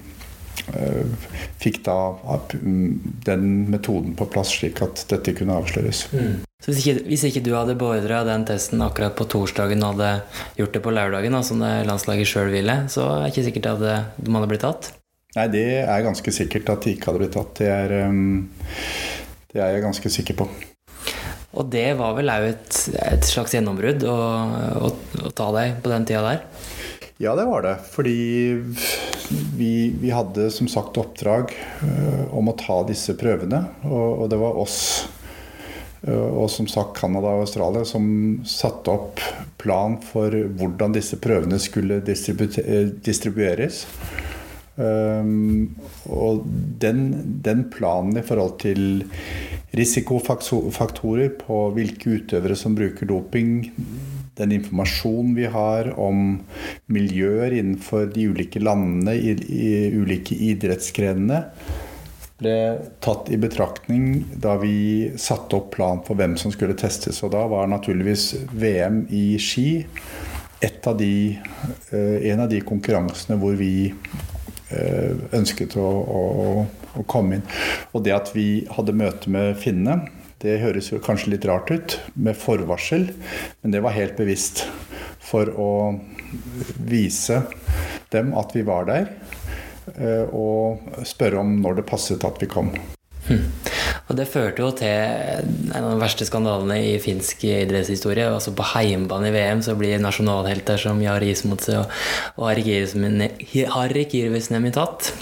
[1.62, 1.97] fikk da
[3.25, 6.05] den metoden på plass slik at dette kunne avsløres.
[6.13, 6.45] Mm.
[6.60, 10.10] Så hvis ikke, hvis ikke, du hadde beordra den testen akkurat på torsdagen og hadde
[10.60, 13.86] gjort det på lørdagen, som det landslaget sjøl ville, så er det ikke sikkert at
[14.19, 14.91] de hadde blitt tatt?
[15.38, 17.53] Nei, det er ganske sikkert at de ikke hadde blitt tatt.
[17.62, 18.49] Det er, um,
[19.53, 20.49] det er jeg ganske sikker på.
[21.60, 24.17] Og det var vel òg et, et, slags gjennombrudd å,
[24.86, 24.91] å,
[25.23, 26.43] å, ta deg på den tida der?
[27.21, 27.75] Ja, det var det.
[27.91, 28.17] Fordi
[29.58, 31.51] vi, vi hadde som sagt oppdrag
[31.84, 33.60] uh, om å ta disse prøvene.
[33.84, 34.77] Og, og det var oss
[36.08, 38.05] uh, og som sagt Canada og Australia som
[38.47, 39.19] satte opp
[39.60, 43.82] plan for hvordan disse prøvene skulle distribu eh, distribueres.
[44.79, 45.75] Um,
[46.08, 46.45] og
[46.79, 47.01] den,
[47.43, 49.03] den, planen i forhold til
[49.75, 53.67] risikofaktorer på hvilke utøvere som bruker doping,
[54.39, 56.39] den informasjonen vi har om
[56.91, 61.43] miljøer innenfor de ulike landene i, i ulike idrettsgrenene,
[62.39, 62.56] ble
[63.04, 67.19] tatt i betraktning da vi satte opp plan for hvem som skulle testes.
[67.28, 69.84] Og da var naturligvis VM i ski
[70.88, 71.39] av de,
[71.91, 73.91] eh, en av de konkurransene hvor vi
[74.69, 76.23] eh, ønsket å, å,
[76.99, 77.45] å, komme inn.
[77.93, 80.10] Og det at vi hadde møte med finnene,
[80.43, 83.10] det høres jo kanskje litt rart ut med forvarsel,
[83.62, 84.63] men det var helt bevisst
[85.19, 85.71] for å
[86.88, 87.41] vise
[88.13, 89.12] dem at vi var der,
[89.95, 92.71] eh, og spørre om når det passet at vi kom.
[93.28, 93.43] Hm.
[94.10, 98.25] Og Det førte jo til en av de verste skandalene i finsk idrettshistorie.
[98.25, 101.91] altså På heimbane i VM så blir nasjonalhelter som Jari Ismotse og,
[102.41, 102.63] og
[104.10, 105.13] Kirvisnemi tatt.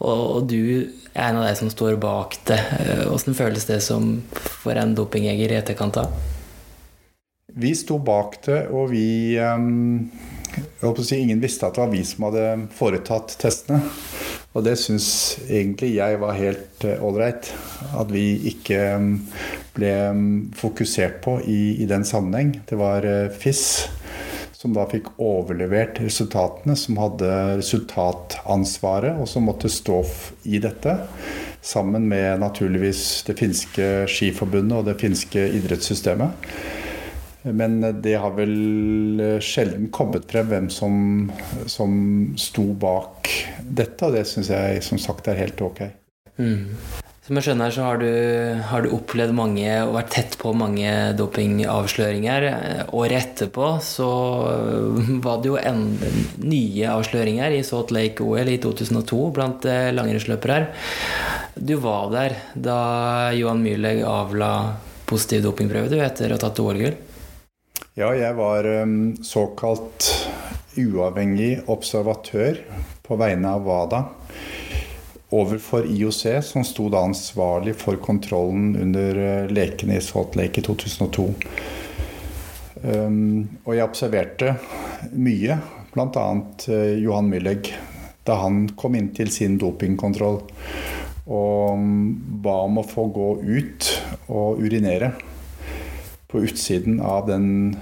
[0.00, 2.60] Og, og, du er en av de som står bak det.
[3.04, 6.14] Hvordan føles det som for en dopingjeger i etterkant av?
[7.60, 9.36] Vi sto bak det, og vi
[11.04, 12.46] si, Ingen visste at det var vi som hadde
[12.78, 13.82] foretatt testene.
[14.50, 17.52] Og det syns egentlig jeg var helt ålreit.
[17.52, 18.80] Uh, at vi ikke
[19.76, 19.92] ble
[20.58, 22.56] fokusert på i, i, den sammenheng.
[22.66, 23.62] Det var uh, FIS
[24.60, 27.28] som da fikk overlevert resultatene, som hadde
[27.62, 30.02] resultatansvaret, og som måtte stå
[30.52, 30.98] i dette.
[31.64, 36.50] Sammen med naturligvis det finske skiforbundet og det finske idrettssystemet.
[37.56, 40.94] Men det har vel eh, sjelden kommet frem hvem som,
[41.64, 41.94] som
[42.36, 43.30] sto bak
[43.64, 45.86] dette, og det syns jeg som sagt er helt ok.
[46.36, 46.76] Mm.
[47.30, 48.06] Som jeg skjønner, så har du,
[48.66, 52.46] har du, opplevd mange og vært tett på mange dopingavsløringer.
[52.90, 54.08] Året etterpå så
[55.22, 55.84] var det jo en,
[56.42, 60.58] nye avsløringer i Salt Lake OL i 2002 blant eh, langrennsløpere.
[61.54, 62.80] Du var der da
[63.38, 64.50] Johan Myrleg avla
[65.06, 66.98] positiv dopingprøve du etter å ha tatt OL-gull?
[67.94, 70.10] Ja, jeg var um, såkalt
[70.74, 72.58] uavhengig observatør
[73.06, 74.08] på vegne av WADA
[75.30, 80.64] overfor IOC, som sto da ansvarlig for kontrollen under uh, lekene i Salt Lake i
[80.66, 81.28] 2002.
[82.82, 84.54] Um, og jeg observerte
[85.12, 85.58] mye,
[85.94, 86.26] bl.a.
[86.66, 87.72] Uh, Johan Mylleg,
[88.26, 90.42] da han kom inn til sin dopingkontroll
[91.30, 93.90] og um, ba om å få gå ut
[94.32, 95.12] og urinere
[96.30, 97.76] på utsiden av den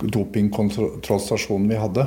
[0.00, 2.06] dopingkontrollstasjonen vi hadde.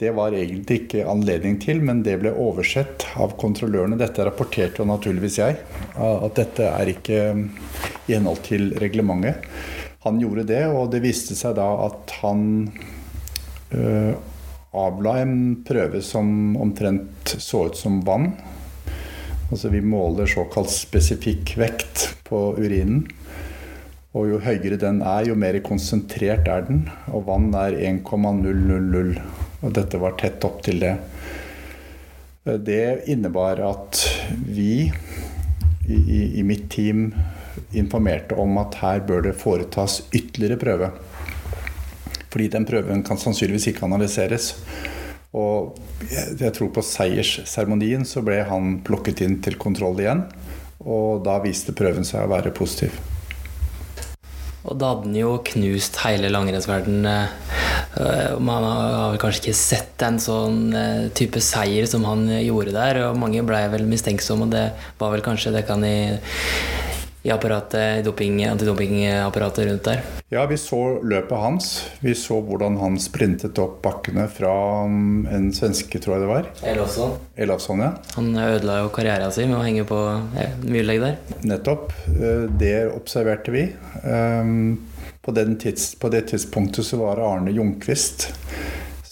[0.00, 3.98] Det var egentlig ikke anledning til, men det ble oversett av kontrollørene.
[4.00, 5.58] Dette rapporterte jo naturligvis jeg,
[5.94, 7.20] at dette er ikke
[8.08, 9.44] i henhold til reglementet.
[10.02, 12.40] Han gjorde det, og det viste seg da at han
[13.76, 14.14] øh,
[14.74, 18.32] avla en prøve som omtrent så ut som vann.
[19.52, 23.04] Altså vi måler såkalt spesifikk vekt på urinen.
[24.16, 26.82] Og jo høyere den er, jo mer konsentrert er den.
[27.12, 29.20] Og vann er 1,000.
[29.62, 30.96] Og dette var tett opp til det.
[32.42, 34.00] Det innebar at
[34.42, 34.90] vi
[35.86, 37.12] i, i, mitt team
[37.78, 40.90] informerte om at her bør det foretas ytterligere prøve.
[42.32, 44.54] Fordi den prøven kan sannsynligvis ikke analyseres.
[45.32, 45.78] Og
[46.10, 50.26] jeg tror på seiersseremonien så ble han plukket inn til kontroll igjen.
[50.82, 53.11] Og da viste prøven seg å være positiv.
[54.62, 57.28] Og da hadde han jo knust hele langrennsverdenen.
[57.98, 63.02] Eh, man har kanskje ikke sett en sånn eh, type seier som han gjorde der.
[63.08, 64.68] Og mange blei vel mistenksomme, og det
[65.02, 65.96] var vel kanskje det kan i
[67.22, 70.00] i apparatet, doping, antidopingapparatet rundt der?
[70.32, 71.68] Ja, vi så løpet hans.
[72.00, 74.54] Vi så hvordan han sprintet opp bakkene fra
[74.88, 76.48] um, en svenske, tror jeg det var.
[76.72, 77.14] Elofsson.
[77.36, 77.92] Elofsson, ja.
[78.16, 80.00] Han ødela jo karrieren sin med å henge på
[80.66, 81.18] myrlegg der.
[81.46, 81.92] Nettopp.
[82.10, 83.68] Eh, det observerte vi.
[84.02, 84.80] Um,
[85.22, 88.32] på, tids, på det tidspunktet så var Arne Ljungqvist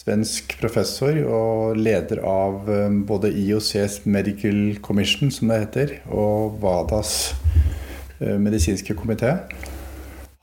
[0.01, 7.35] svensk professor og leder av um, både IOCs Medical Commission, som det heter, og WADAs
[8.21, 9.35] medisinske komité.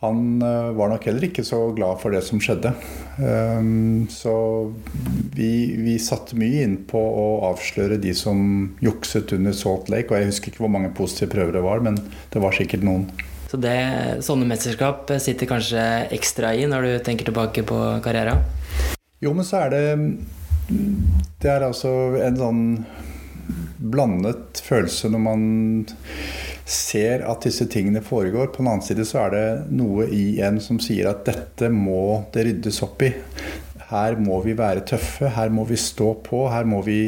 [0.01, 2.71] Han eh, var nok heller ikke så glad for det som skjedde.
[3.19, 3.71] Eh,
[4.15, 4.35] så
[5.35, 5.51] vi,
[5.83, 8.39] vi satte mye inn på å avsløre de som
[8.85, 10.13] jukset under Salt Lake.
[10.13, 11.99] Og jeg husker ikke hvor mange positive prøver det var, men
[12.31, 13.09] det var sikkert noen.
[13.49, 13.75] Så det,
[14.23, 15.83] sånne mesterskap sitter kanskje
[16.15, 18.45] ekstra i når du tenker tilbake på karrieren?
[19.25, 19.85] Jo, men så er det
[21.43, 21.91] Det er altså
[22.23, 22.63] en sånn
[23.79, 25.43] blandet følelse når man
[26.69, 28.51] ser at disse tingene foregår.
[28.53, 32.25] På den annen side så er det noe i en som sier at dette må
[32.35, 33.13] det ryddes opp i.
[33.89, 37.01] Her må vi være tøffe, her må vi stå på, her må vi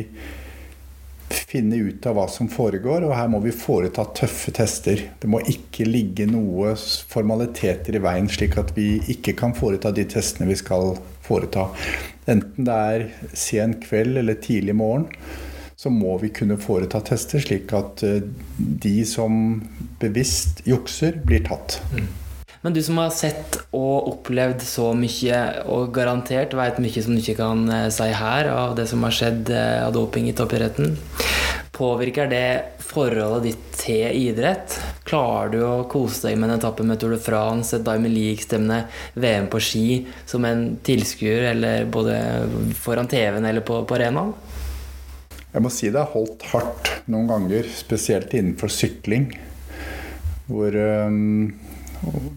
[1.30, 5.04] finne ut av hva som foregår, og her må vi foreta tøffe tester.
[5.20, 6.72] Det må ikke ligge noe
[7.10, 10.94] formaliteter i veien, slik at vi ikke kan foreta de testene vi skal
[11.26, 11.68] foreta.
[12.30, 15.08] Enten det er sen kveld eller tidlig morgen
[15.80, 18.20] så må vi kunne foreta tester, slik at eh,
[18.58, 19.62] de som
[20.00, 21.78] bevisst jukser, blir tatt.
[21.94, 22.10] Mm.
[22.60, 25.38] Men du som har sett og opplevd så mye,
[25.72, 29.16] og garantert veit mye som du ikke kan eh, si her, av det som har
[29.16, 30.98] skjedd eh, av doping i toppidretten,
[31.72, 32.44] påvirker det
[32.84, 34.76] forholdet ditt til idrett?
[35.08, 38.82] Klarer du å kose deg med en etappe med Tour de France, et Diamond League-stemmende
[39.16, 39.88] VM på ski,
[40.28, 42.20] som en tilskuer, eller både
[42.76, 44.36] foran TV-en eller på, på arenaen?
[45.50, 49.30] Jeg må si det har holdt hardt noen ganger, spesielt innenfor sykling.
[50.50, 51.50] Hvor um,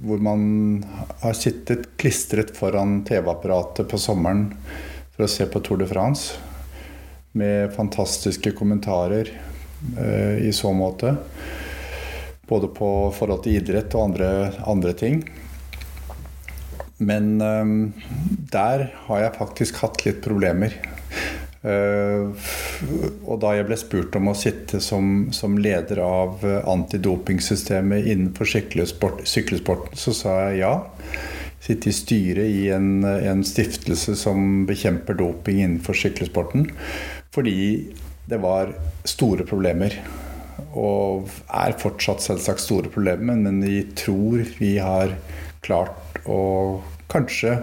[0.03, 0.83] hvor man
[1.21, 4.49] har sittet klistret foran TV-apparatet på sommeren
[5.13, 6.35] for å se på Tour de France.
[7.33, 11.15] Med fantastiske kommentarer eh, i så måte.
[12.49, 14.29] Både på forhold til idrett og andre,
[14.69, 15.23] andre ting.
[16.99, 17.73] Men eh,
[18.53, 20.75] der har jeg faktisk hatt litt problemer.
[21.63, 22.35] Uh,
[23.23, 28.49] og da jeg ble spurt om å sitte som, som leder av uh, antidopingsystemet innenfor
[28.49, 30.73] sykkelsporten, så sa jeg ja.
[31.63, 36.65] Sitte i styret i en, en, stiftelse som bekjemper doping innenfor sykkelsporten.
[37.31, 37.55] Fordi
[38.27, 38.73] det var
[39.07, 39.95] store problemer.
[40.75, 45.15] Og er fortsatt selvsagt store problemer, men vi tror vi har
[45.63, 46.41] klart å
[47.13, 47.61] kanskje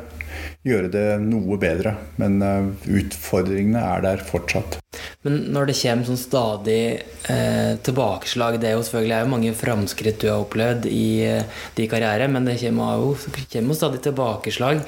[0.67, 1.97] gjøre det noe bedre.
[2.21, 4.81] Men uh, utfordringene er der fortsatt.
[5.25, 6.83] Men når det kommer sånn stadig
[7.31, 11.61] eh, tilbakeslag Det er jo selvfølgelig er jo mange framskritt du har opplevd i eh,
[11.77, 13.13] din karriere, men det kommer jo,
[13.53, 14.81] kommer stadig tilbakeslag.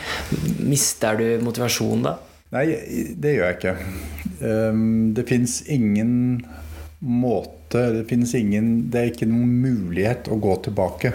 [0.64, 2.16] Mister du motivasjon da?
[2.52, 2.66] Nei,
[3.20, 3.76] det gjør jeg ikke.
[4.42, 6.12] Um, det fins ingen
[7.02, 11.14] måte det, ingen, det er ikke noen mulighet å gå tilbake.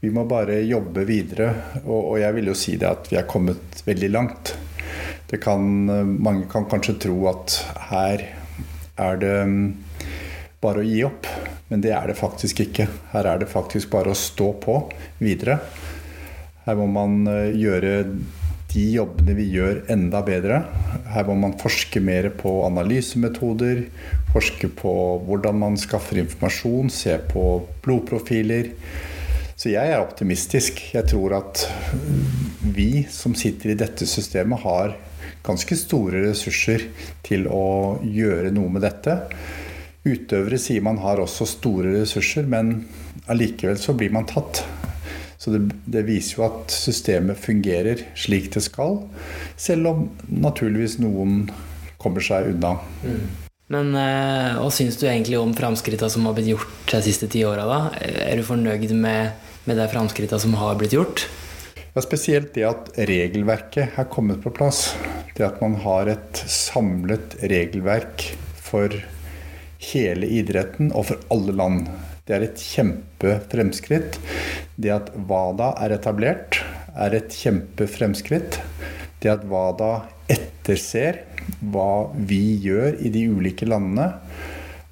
[0.00, 1.50] Vi må bare jobbe videre.
[1.84, 4.54] Og, og, jeg vil jo si det at vi er kommet veldig langt.
[5.40, 5.86] Kan,
[6.18, 7.54] mange kan kanskje tro at
[7.90, 8.24] her
[8.98, 9.66] er det mm,
[10.64, 11.28] bare å gi opp.
[11.68, 12.88] Men det er det faktisk ikke.
[13.12, 14.80] Her er det faktisk bare å stå på
[15.20, 15.60] videre.
[16.64, 17.92] Her må man eh, gjøre
[18.70, 20.62] de jobbene vi gjør, enda bedre.
[21.10, 23.84] Her må man forske mer på analysemetoder,
[24.32, 24.92] forske på
[25.26, 27.46] hvordan man skaffer informasjon, se på
[27.84, 28.70] blodprofiler.
[29.60, 30.78] Så jeg er optimistisk.
[30.94, 31.66] Jeg tror at
[32.72, 34.94] vi som sitter i dette systemet, har
[35.44, 36.86] ganske store ressurser
[37.26, 39.18] til å gjøre noe med dette.
[40.06, 42.86] Utøvere sier man har også store ressurser, men
[43.28, 44.62] allikevel så blir man tatt.
[45.36, 49.02] Så det, det, viser jo at systemet fungerer slik det skal,
[49.60, 50.02] selv om
[50.40, 51.50] naturligvis noen
[52.00, 52.78] kommer seg unna.
[53.04, 53.22] Mm.
[53.70, 57.44] Men eh, hva syns du egentlig om framskrittene som har blitt gjort de siste ti
[57.46, 57.90] åra?
[58.00, 61.28] Er du fornøyd med med de framskrittene som har blitt gjort?
[61.94, 64.96] Ja, spesielt det at regelverket er kommet på plass.
[65.36, 68.24] Det at man har et samlet regelverk
[68.58, 68.94] for
[69.92, 71.86] hele idretten og for alle land.
[72.26, 74.18] Det er et kjempefremskritt.
[74.74, 76.60] Det at WADA er etablert,
[76.98, 78.58] er et kjempefremskritt.
[79.22, 79.92] Det at WADA
[80.30, 81.22] etterser
[81.70, 84.12] hva vi gjør i de ulike landene,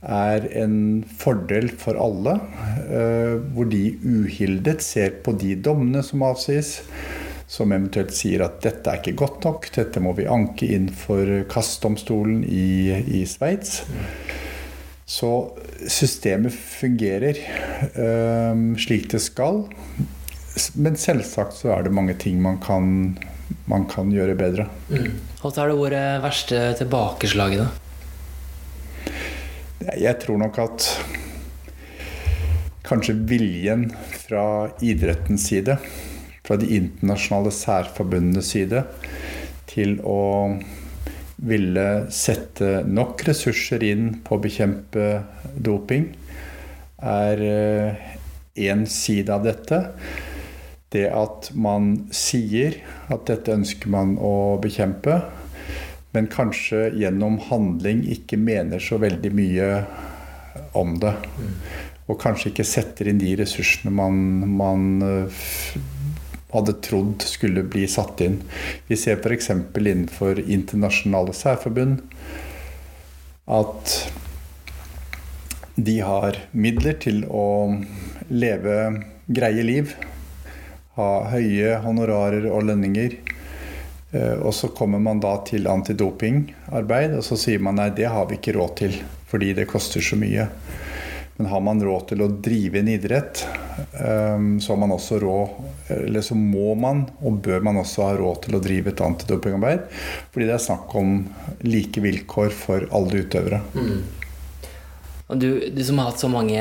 [0.02, 2.36] er en fordel for alle.
[2.86, 6.78] Eh, hvor de uhildet ser på de dommene som avsies,
[7.48, 11.24] som eventuelt sier at dette er ikke godt nok, dette må vi anke inn for
[11.50, 13.80] kastdomstolen i, i Sveits.
[15.08, 15.30] Så
[15.88, 17.38] systemet fungerer
[18.52, 19.62] um, slik det skal.
[20.76, 23.16] Men selvsagt så er det mange ting man kan,
[23.70, 24.68] man kan gjøre bedre.
[24.92, 25.14] Mm.
[25.40, 27.87] Hva er det ordet verste tilbakeslaget, da?
[29.96, 30.86] Jeg tror nok at
[32.84, 33.86] kanskje viljen
[34.26, 35.78] fra idrettens side,
[36.44, 38.82] fra de internasjonale særforbundenes side,
[39.68, 40.20] til å
[41.48, 45.08] ville sette nok ressurser inn på å bekjempe
[45.54, 46.10] doping,
[46.98, 47.44] er
[48.58, 49.82] én eh, side av dette.
[50.92, 52.80] Det at man sier
[53.12, 55.20] at dette ønsker man å bekjempe,
[56.18, 59.66] men kanskje gjennom handling ikke mener så veldig mye
[60.74, 61.12] om det.
[62.10, 64.16] Og kanskje ikke setter inn de ressursene man,
[64.58, 65.44] man eh,
[66.50, 68.40] hadde trodd skulle bli satt inn.
[68.90, 69.52] Vi ser f.eks.
[69.52, 72.02] innenfor internasjonale særforbund
[73.46, 73.94] at
[75.78, 77.46] de har midler til å
[78.26, 78.78] leve
[79.30, 79.94] greie liv.
[80.98, 83.20] Ha høye honorarer og lønninger.
[84.10, 88.28] Eh, og så kommer man da til antidopingarbeid, og så sier man nei, det har
[88.28, 90.46] vi ikke råd til fordi det koster så mye.
[91.38, 93.44] Men har man råd til å drive en idrett,
[93.92, 98.16] eh, så har man også råd Eller så må man, og bør man også ha
[98.18, 99.86] råd til å drive et antidopingarbeid.
[100.32, 101.14] Fordi det er snakk om
[101.64, 103.62] like vilkår for alle utøvere.
[103.72, 104.02] Mm.
[105.28, 106.60] Du, du, som har hatt så mange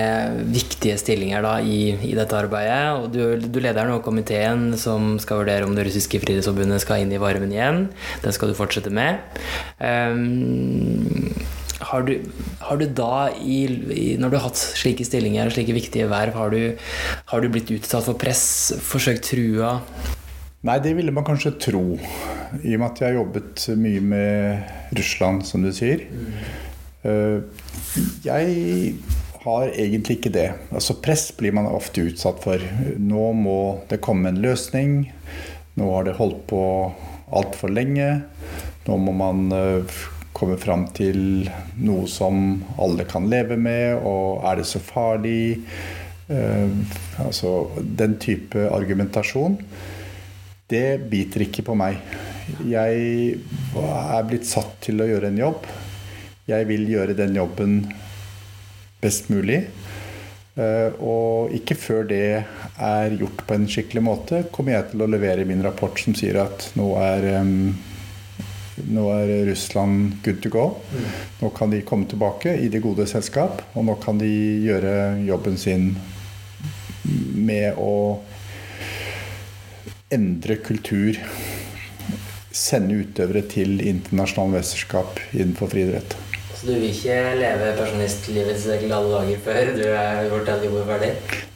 [0.52, 5.40] viktige stillinger da, i, i, dette arbeidet, og du, du leder nå komiteen som skal
[5.40, 7.86] vurdere om det russiske friidrettsforbundet skal inn i varmen igjen.
[8.26, 9.24] Den skal du fortsette med.
[9.80, 11.32] Um,
[11.80, 12.14] har du,
[12.68, 13.62] har du da, i,
[13.96, 16.62] i, når du har hatt slike stillinger og slike viktige verv, har du,
[17.32, 18.46] har du blitt utsatt for press,
[18.84, 19.78] forsøkt trua?
[20.68, 21.86] Nei, det ville man kanskje tro.
[22.60, 26.04] I og med at jeg har jobbet mye med Russland, som du sier.
[26.12, 26.66] Mm.
[28.26, 28.96] Jeg
[29.48, 30.48] har egentlig ikke det.
[30.76, 32.64] Altså Press blir man ofte utsatt for.
[33.00, 35.00] Nå må det komme en løsning.
[35.78, 36.62] Nå har det holdt på
[37.38, 38.10] altfor lenge.
[38.88, 39.98] Nå må man eh,
[40.38, 41.48] komme fram til
[41.82, 45.58] noe som alle kan leve med, og er det så farlig?
[46.28, 46.68] Uh,
[47.24, 49.56] altså den type argumentasjon.
[50.68, 52.02] Det biter ikke på meg.
[52.68, 53.38] Jeg
[53.80, 55.70] er blitt satt til å gjøre en jobb.
[56.48, 57.82] Jeg vil gjøre den jobben
[59.04, 59.66] best mulig.
[60.58, 62.22] Uh, og ikke før det
[62.82, 66.40] er gjort på en skikkelig måte, kommer jeg til å levere min rapport som sier
[66.42, 67.28] at nå er
[68.86, 70.66] nå er Russland good to go.
[71.42, 74.30] Nå kan de komme tilbake i det gode selskap, og nå kan de
[74.66, 74.94] gjøre
[75.26, 75.92] jobben sin
[77.36, 78.20] med å
[80.14, 81.18] endre kultur.
[82.54, 86.16] Sende utøvere til internasjonale mesterskap innenfor friidrett.
[86.58, 91.10] Så du vil ikke leve pensjonistlivets alle dager før du er gjort den jobben ferdig?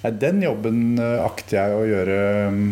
[0.03, 2.17] Nei, den jobben eh, akter jeg å gjøre
[2.53, 2.67] mm,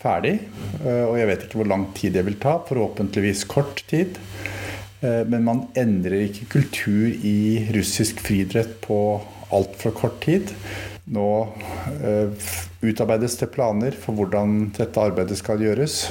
[0.00, 0.32] ferdig.
[0.80, 2.56] Eh, og jeg vet ikke hvor lang tid det vil ta.
[2.70, 4.16] Forhåpentligvis kort tid.
[5.04, 8.98] Eh, men man endrer ikke kultur i russisk friidrett på
[9.52, 10.56] altfor kort tid.
[11.12, 11.28] Nå
[12.84, 16.02] utarbeides det planer for hvordan dette arbeidet skal gjøres.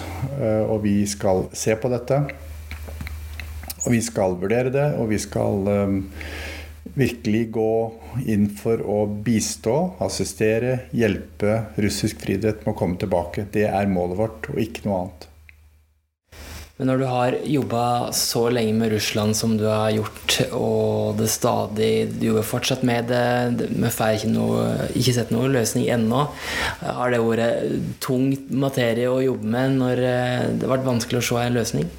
[0.66, 2.24] Og vi skal se på dette.
[3.88, 5.64] Og vi skal vurdere det, og vi skal
[6.98, 7.72] virkelig gå
[8.28, 13.48] inn for å bistå, assistere, hjelpe russisk friidrett med å komme tilbake.
[13.54, 15.28] Det er målet vårt, og ikke noe annet.
[16.78, 17.84] Men når du har jobba
[18.14, 23.10] så lenge med Russland som du har gjort, og det stadig Du jobber fortsatt med
[23.10, 26.28] det, vi får ikke, noe, ikke sett noen løsning ennå.
[26.86, 31.28] Har det vært tung materie å jobbe med når eh, det har vært vanskelig å
[31.32, 31.90] se en løsning?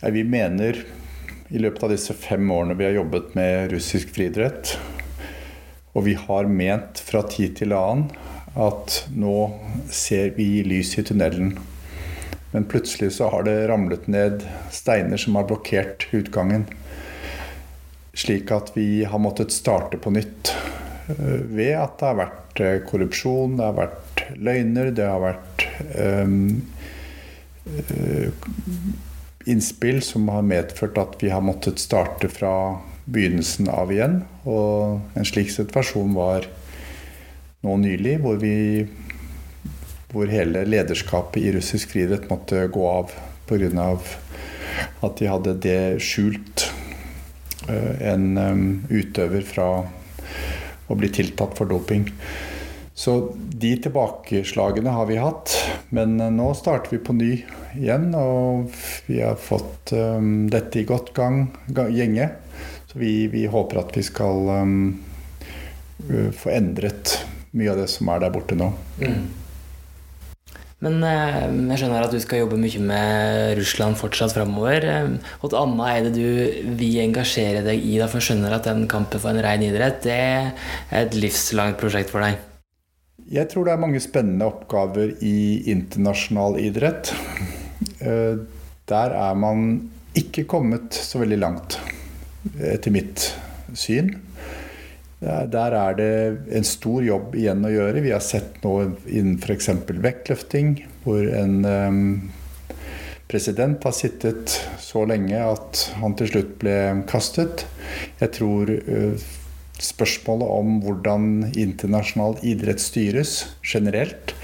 [0.00, 0.84] Ja, vi mener
[1.48, 4.76] i løpet av disse fem årene vi har jobbet med russisk friidrett.
[5.98, 8.04] Og vi har ment fra tid til annen
[8.54, 9.34] at nå
[9.90, 11.56] ser vi lys i tunnelen.
[12.52, 16.68] Men plutselig så har det ramlet ned steiner som har blokkert utgangen.
[18.14, 20.54] Slik at vi har måttet starte på nytt.
[21.10, 25.66] Eh, ved at det har vært eh, korrupsjon, det har vært løgner, det har vært
[25.98, 26.62] um,
[29.48, 32.52] innspill som har medført at vi har måttet starte fra
[33.08, 34.20] begynnelsen av igjen.
[34.48, 36.48] Og en slik situasjon var
[37.66, 38.86] nå nylig, hvor, vi,
[40.12, 43.14] hvor hele lederskapet i russisk friidrett måtte gå av
[43.48, 43.88] pga.
[45.00, 46.68] at de hadde det skjult
[47.68, 49.68] eh, en um, utøver fra
[50.88, 52.06] å bli tiltatt for doping.
[52.98, 55.54] Så de tilbakeslagene har vi hatt.
[55.94, 57.32] Men eh, nå starter vi på ny
[57.76, 58.70] igjen, og
[59.08, 62.30] vi har fått um, dette i godt gang, gjenge.
[62.88, 64.78] Så vi, vi, håper at vi skal um,
[66.32, 67.18] få endret
[67.52, 68.70] mye av det som er der borte nå.
[69.02, 69.28] Mm.
[70.84, 71.38] Men eh,
[71.72, 74.86] jeg skjønner at du skal jobbe mye med Russland fortsatt framover.
[75.42, 78.86] Hva annet er det du vil engasjere deg i, da, for jeg skjønner at den
[78.90, 80.52] kampen for en ren idrett det er
[81.02, 82.38] et livslangt prosjekt for deg?
[83.28, 87.10] Jeg tror det er mange spennende oppgaver i internasjonal idrett.
[88.00, 88.40] Eh,
[88.88, 91.76] der er man ikke kommet så veldig langt,
[92.56, 93.26] etter mitt
[93.76, 94.14] syn.
[95.20, 96.12] Der er det
[96.56, 98.00] en stor jobb igjen å gjøre.
[98.04, 98.74] Vi har sett nå
[99.04, 99.68] innen f.eks.
[99.90, 101.98] vektløfting, hvor en um,
[103.28, 106.78] president har sittet så lenge at han til slutt ble
[107.10, 107.66] kastet.
[108.22, 109.28] Jeg tror uh,
[109.82, 114.34] spørsmålet om hvordan internasjonal idrett styres generelt,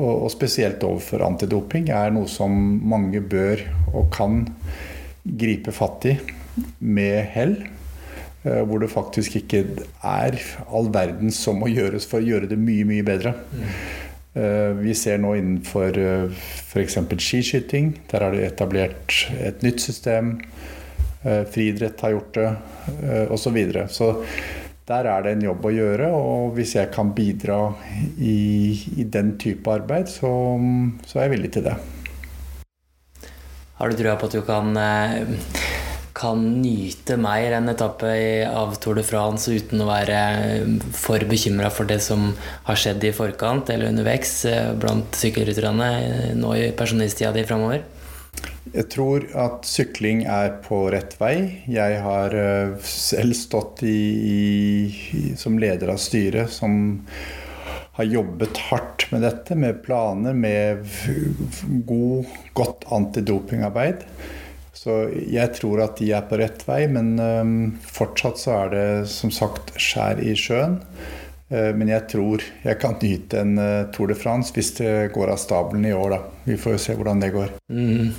[0.00, 2.54] og, spesielt overfor antidoping, er noe som
[2.88, 3.60] mange bør
[3.92, 4.46] og kan
[5.22, 6.16] gripe fatt i
[6.80, 7.58] med hell.
[8.42, 9.64] Eh, hvor det faktisk ikke
[10.02, 13.36] er all verden som må gjøres for å gjøre det mye, mye bedre.
[13.52, 13.74] Mm.
[14.32, 16.96] Vi ser nå innenfor eh, f.eks.
[17.20, 17.92] skiskyting.
[18.10, 20.38] Der er det etablert et nytt system.
[21.22, 22.46] Friidrett har gjort det,
[23.30, 23.36] osv.
[23.44, 23.84] Så, videre.
[23.94, 24.08] så
[24.92, 27.58] der er det en jobb å gjøre, og hvis jeg kan bidra
[28.18, 28.36] i,
[29.00, 30.30] i den type arbeid, så,
[31.06, 31.76] så, er jeg villig til det.
[33.78, 34.76] Har du trua på at du kan,
[36.14, 38.12] kan nyte mer enn etappe
[38.46, 40.20] av Tour de France uten å være
[40.94, 42.28] for bekymra for det som
[42.68, 45.90] har skjedd i forkant eller underveis eh, blant sykkelrytterne
[46.38, 47.82] nå i pensjonisttida di framover?
[48.70, 51.34] Jeg tror at sykling er på rett vei.
[51.66, 56.76] Jeg har eh, selv stått i, i, som leder av styret som
[57.98, 60.86] har jobbet hardt med dette, med planer, med
[61.84, 64.06] god, godt antidopingarbeid.
[64.72, 68.86] Så jeg tror at de er på rett vei, men um, fortsatt så er det
[69.12, 70.78] som sagt skjær i sjøen.
[71.52, 73.60] Uh, men jeg tror jeg kan nyte en
[73.92, 76.22] Tour de France hvis det går av stabelen i år, da.
[76.48, 77.52] Vi får jo se hvordan det går.
[77.68, 78.16] Mm.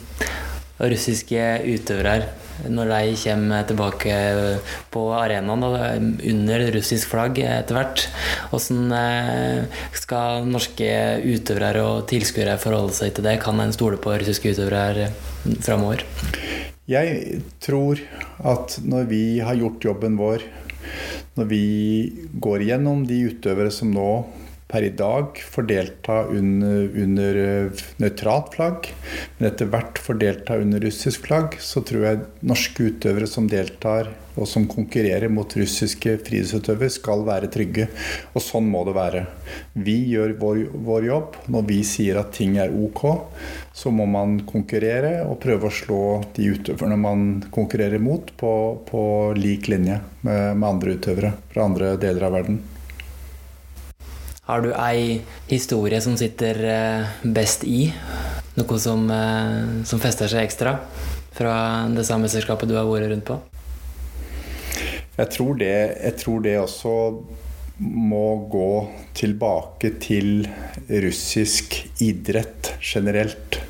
[0.82, 2.24] Russiske utøvere
[2.70, 4.16] når de kommer tilbake
[4.94, 8.04] på arenaen under russisk flagg etter hvert.
[8.52, 10.90] Hvordan eh, skal norske
[11.24, 13.40] utøvere og tilskuere forholde seg til det?
[13.44, 15.10] Kan en stole på russiske utøvere
[15.66, 16.06] framover?
[16.90, 18.02] Jeg tror
[18.44, 20.46] at når vi har gjort jobben vår,
[21.40, 21.66] når vi
[22.44, 24.10] går gjennom de utøvere som nå
[24.74, 28.90] per i dag får delta under, under eh, nøytralt flagg,
[29.38, 34.10] men etter hvert får delta under russisk flagg, så tror jeg norske utøvere som deltar
[34.34, 37.86] og som konkurrerer mot russiske friidrettsutøvere, skal være trygge.
[38.34, 39.24] Og sånn må det være.
[39.86, 41.38] Vi gjør vår, vår, jobb.
[41.54, 43.04] Når vi sier at ting er ok,
[43.78, 46.04] så må man konkurrere og prøve å slå
[46.34, 48.54] de utøverne man konkurrerer mot, på,
[48.90, 49.04] på
[49.38, 52.64] lik linje med, med andre utøvere fra andre deler av verden.
[54.44, 57.86] Har du ei historie som sitter eh, best i?
[58.58, 60.74] Noe som, eh, som fester seg ekstra
[61.34, 61.54] fra
[61.88, 63.38] det samme selskapet du har vært rundt på?
[65.16, 66.96] Jeg tror det, jeg tror det også
[67.80, 68.72] må gå
[69.16, 70.44] tilbake til
[70.90, 73.62] russisk idrett generelt.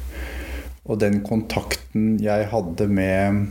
[0.90, 3.46] Og den kontakten jeg hadde med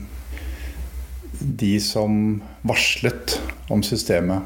[1.38, 3.38] de som varslet
[3.70, 4.42] om systemet.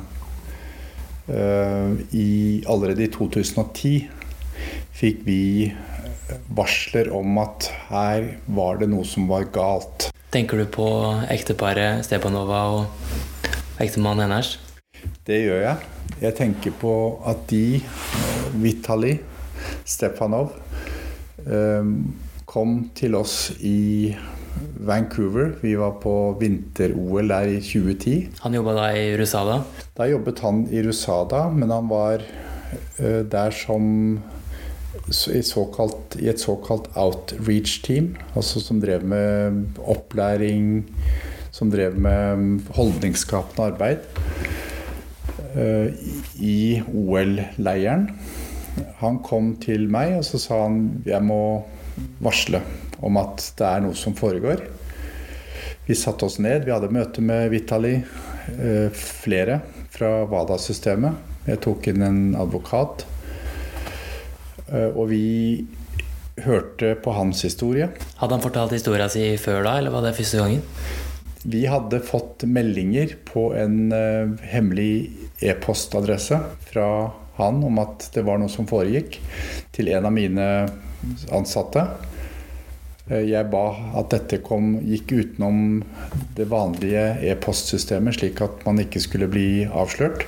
[1.27, 4.07] Eh, I, allerede i 2010
[4.95, 5.72] fikk vi
[6.55, 10.11] varsler om at her var det noe som var galt.
[10.31, 10.87] Tenker du på
[11.33, 14.57] ekteparet Stepanova og ektemannen hennes?
[15.27, 15.91] Det gjør jeg.
[16.22, 16.95] Jeg tenker på
[17.27, 17.81] at de,
[18.62, 19.16] Vitali
[19.87, 20.55] Stepanov,
[21.43, 21.91] eh,
[22.47, 24.14] kom til oss i
[24.87, 25.53] Vancouver.
[25.61, 28.15] Vi var på vinter-OL der i 2010.
[28.45, 29.61] Han jobba da i Rusada?
[29.97, 33.87] Da jobbet han i Rusada, men han var uh, der som
[35.07, 38.15] i, såkalt, i, et såkalt outreach-team.
[38.35, 40.87] Altså som drev med opplæring,
[41.51, 44.09] som drev med holdningsskapende arbeid.
[45.57, 45.89] Uh,
[46.41, 48.11] I OL-leiren.
[49.01, 51.39] Han kom til meg og så sa han jeg må
[52.21, 52.61] varsle
[53.05, 54.63] om at det er noe som foregår.
[55.87, 56.65] Vi satte oss ned.
[56.67, 57.95] Vi hadde møte med Vitali,
[58.59, 59.61] eh, flere
[59.95, 61.35] fra WADA-systemet.
[61.47, 63.07] Jeg tok inn en advokat.
[64.67, 65.67] Eh, og vi
[66.45, 67.89] hørte på hans historie.
[68.21, 70.65] Hadde han fortalt historia si før da, eller var det første gangen?
[71.47, 75.13] Vi hadde fått meldinger på en uh, hemmelig
[75.47, 76.89] e-postadresse fra
[77.37, 79.21] han om at det var noe som foregikk,
[79.77, 80.47] til en av mine
[81.37, 81.85] ansatte.
[83.07, 83.67] Eh, jeg ba
[84.01, 85.83] at dette kom, gikk utenom
[86.35, 90.27] det vanlige e-postsystemet, slik at man ikke skulle bli avslørt.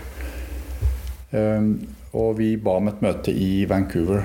[1.35, 1.73] Eh,
[2.15, 4.23] og vi ba om et møte i Vancouver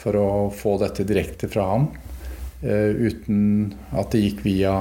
[0.00, 1.86] for å få dette direkte fra ham.
[2.60, 4.74] Eh, uten at det gikk via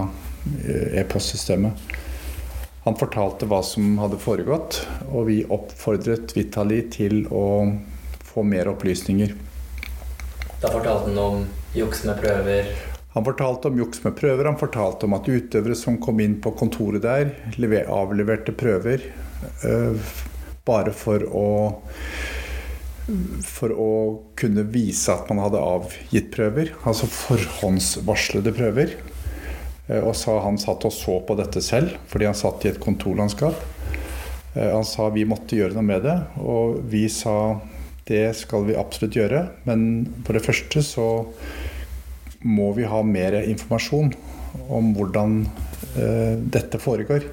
[0.97, 1.77] e-postsystemet.
[2.85, 4.79] Han fortalte hva som hadde foregått,
[5.11, 7.45] og vi oppfordret Vitali til å
[8.25, 9.35] få mer opplysninger.
[10.63, 11.43] Da fortalte han om
[11.77, 12.71] Juks med prøver?
[13.13, 14.45] Han fortalte om juks med prøver.
[14.45, 17.31] Han fortalte om at utøvere som kom inn på kontoret der,
[17.89, 19.05] avleverte prøver
[19.65, 20.11] øh,
[20.65, 21.47] bare for å
[23.45, 23.93] for å
[24.37, 28.93] kunne vise at man hadde avgitt prøver, altså forhåndsvarslede prøver.
[29.89, 32.81] Uh, og sa han satt og så på dette selv, fordi han satt i et
[32.83, 33.57] kontorlandskap.
[34.53, 37.57] Uh, han sa vi måtte gjøre noe med det, og vi sa
[38.09, 39.43] det skal vi absolutt gjøre.
[39.69, 41.07] Men for det første så
[42.45, 44.13] må vi ha mer informasjon
[44.71, 45.43] om hvordan
[45.99, 47.27] eh, dette foregår.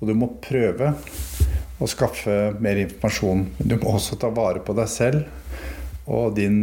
[0.00, 0.92] Og du må prøve
[1.80, 3.46] å skaffe mer informasjon.
[3.58, 5.24] Du må også ta vare på deg selv
[6.10, 6.58] og din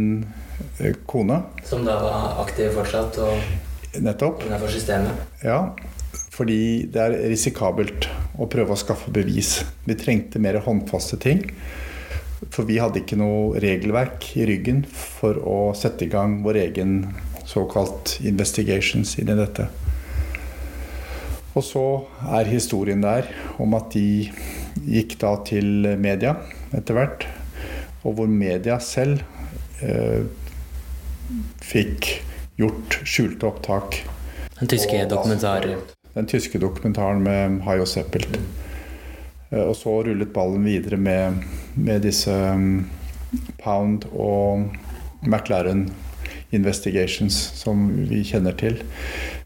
[0.78, 1.42] eh, kone.
[1.66, 4.46] Som da var aktiv fortsatt og Nettopp.
[4.46, 5.26] innenfor systemet?
[5.44, 5.74] Ja.
[6.32, 8.06] Fordi det er risikabelt
[8.40, 9.58] å prøve å skaffe bevis.
[9.84, 11.42] Vi trengte mer håndfaste ting.
[12.50, 16.96] For vi hadde ikke noe regelverk i ryggen for å sette i gang vår egen
[17.46, 19.68] såkalt investigations inn i dette.
[21.52, 21.84] Og så
[22.32, 23.28] er historien der
[23.60, 24.30] om at de
[24.88, 26.36] gikk da til media
[26.72, 27.26] etter hvert,
[28.02, 29.20] og hvor media selv
[29.84, 30.24] eh,
[31.62, 32.08] fikk
[32.60, 34.00] gjort skjulte opptak.
[34.58, 35.84] Den tyske dokumentaren.
[36.16, 38.36] Den tyske dokumentaren med Hayo Seppelt.
[38.36, 38.71] Eh,
[39.60, 41.42] og så rullet ballen videre med,
[41.74, 42.86] med disse um,
[43.60, 44.68] Pound og
[45.26, 45.86] McLaren
[46.52, 48.80] Investigations som vi kjenner til.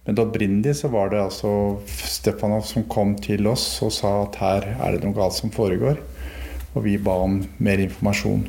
[0.06, 1.50] Men opprinnelig så var det altså
[1.86, 5.98] Stefanov som kom til oss og sa at her er det noe galt som foregår.
[6.74, 8.44] Og vi ba om mer informasjon.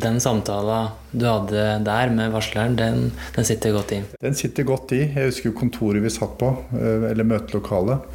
[0.00, 4.00] Den samtalen du hadde der med varsleren, den, den, sitter godt i?
[4.22, 5.02] Den sitter godt i.
[5.04, 6.48] Jeg husker kontoret vi satt på,
[6.78, 8.06] eh, eller møtelokalet.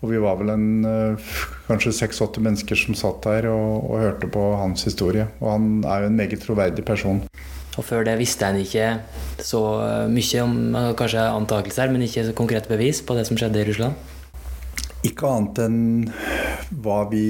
[0.00, 1.32] Og vi var vel en eh,
[1.66, 5.26] kanskje seks-åtte mennesker som satt der og, og hørte på hans historie.
[5.40, 7.24] Og han er jo en meget troverdig person.
[7.74, 8.92] Og før det visste en ikke
[9.42, 9.60] så
[10.06, 10.54] mye om
[10.94, 13.98] kanskje antakelser, men ikke så konkrete bevis på det som skjedde i Russland?
[15.04, 15.80] Ikke annet enn
[16.84, 17.26] hva vi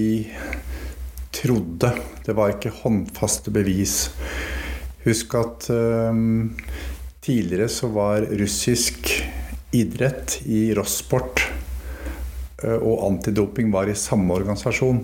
[1.35, 1.91] trodde.
[2.25, 3.97] Det var ikke håndfaste bevis.
[5.05, 6.55] Husk at um,
[7.25, 9.11] tidligere så var russisk
[9.75, 11.43] idrett i Rossport
[12.63, 15.03] uh, og antidoping var i samme organisasjon.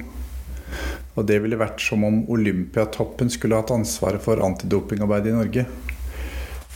[1.19, 5.67] Og det ville vært som om Olympiatoppen skulle hatt ansvaret for antidopingarbeidet i Norge.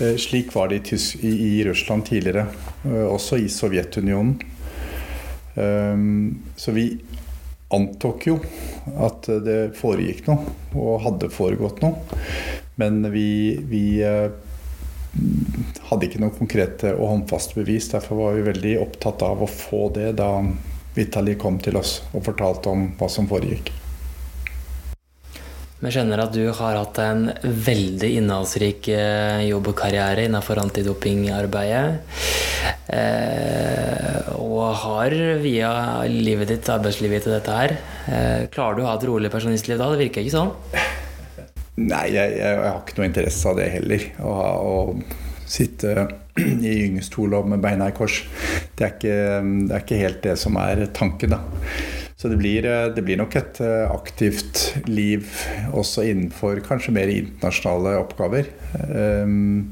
[0.00, 0.98] Eh, slik var det i,
[1.28, 2.46] i, Russland tidligere,
[2.84, 4.40] eh, også i Sovjetunionen.
[5.54, 5.98] Eh,
[6.56, 6.88] så vi
[7.74, 8.38] antok jo
[9.02, 12.20] at det foregikk noe, og hadde foregått noe.
[12.80, 13.84] Men vi, vi
[15.88, 17.90] hadde ikke noe konkrete og håndfaste bevis.
[17.92, 20.30] Derfor var vi veldig opptatt av å få det da
[20.94, 23.72] Vitali kom til oss og fortalte om hva som foregikk.
[25.82, 28.86] Vi skjønner at du har hatt en veldig innholdsrik
[29.48, 31.88] jobb og karriere innenfor antidopingarbeidet.
[32.94, 35.72] Eh, og har via
[36.08, 37.76] livet ditt, arbeidslivet til dette her.
[38.06, 39.90] Eh, klarer du å ha et rolig pensjonistliv da?
[39.92, 40.52] Det virker ikke sånn?
[41.80, 44.06] Nei, jeg, jeg, jeg har ikke noe interesse av det heller.
[44.22, 46.06] Å, å sitte
[46.38, 48.22] i gyngestol og med beina i kors.
[48.76, 49.18] Det er, ikke,
[49.68, 51.42] det er ikke helt det som er tanken, da.
[52.24, 55.28] Så det blir, eh, det blir, nok et eh, aktivt liv
[55.76, 58.48] også innenfor kanskje mer internasjonale oppgaver
[58.88, 59.66] um,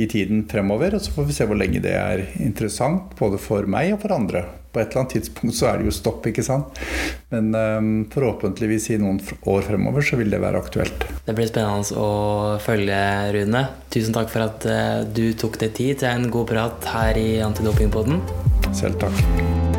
[0.00, 0.96] i tiden fremover.
[0.96, 4.16] Og så får vi se hvor lenge det er interessant, både for meg og for
[4.16, 4.46] andre.
[4.72, 6.80] På et eller annet tidspunkt så er det jo stopp, ikke sant.
[7.36, 11.04] Men um, forhåpentligvis i noen år fremover så vil det være aktuelt.
[11.28, 12.10] Det blir spennende å
[12.64, 13.04] følge,
[13.36, 13.66] Rune.
[13.92, 14.64] Tusen takk for at
[15.12, 18.24] du tok deg tid til en god prat her i Antidopingpoden.
[18.72, 19.73] Selv takk.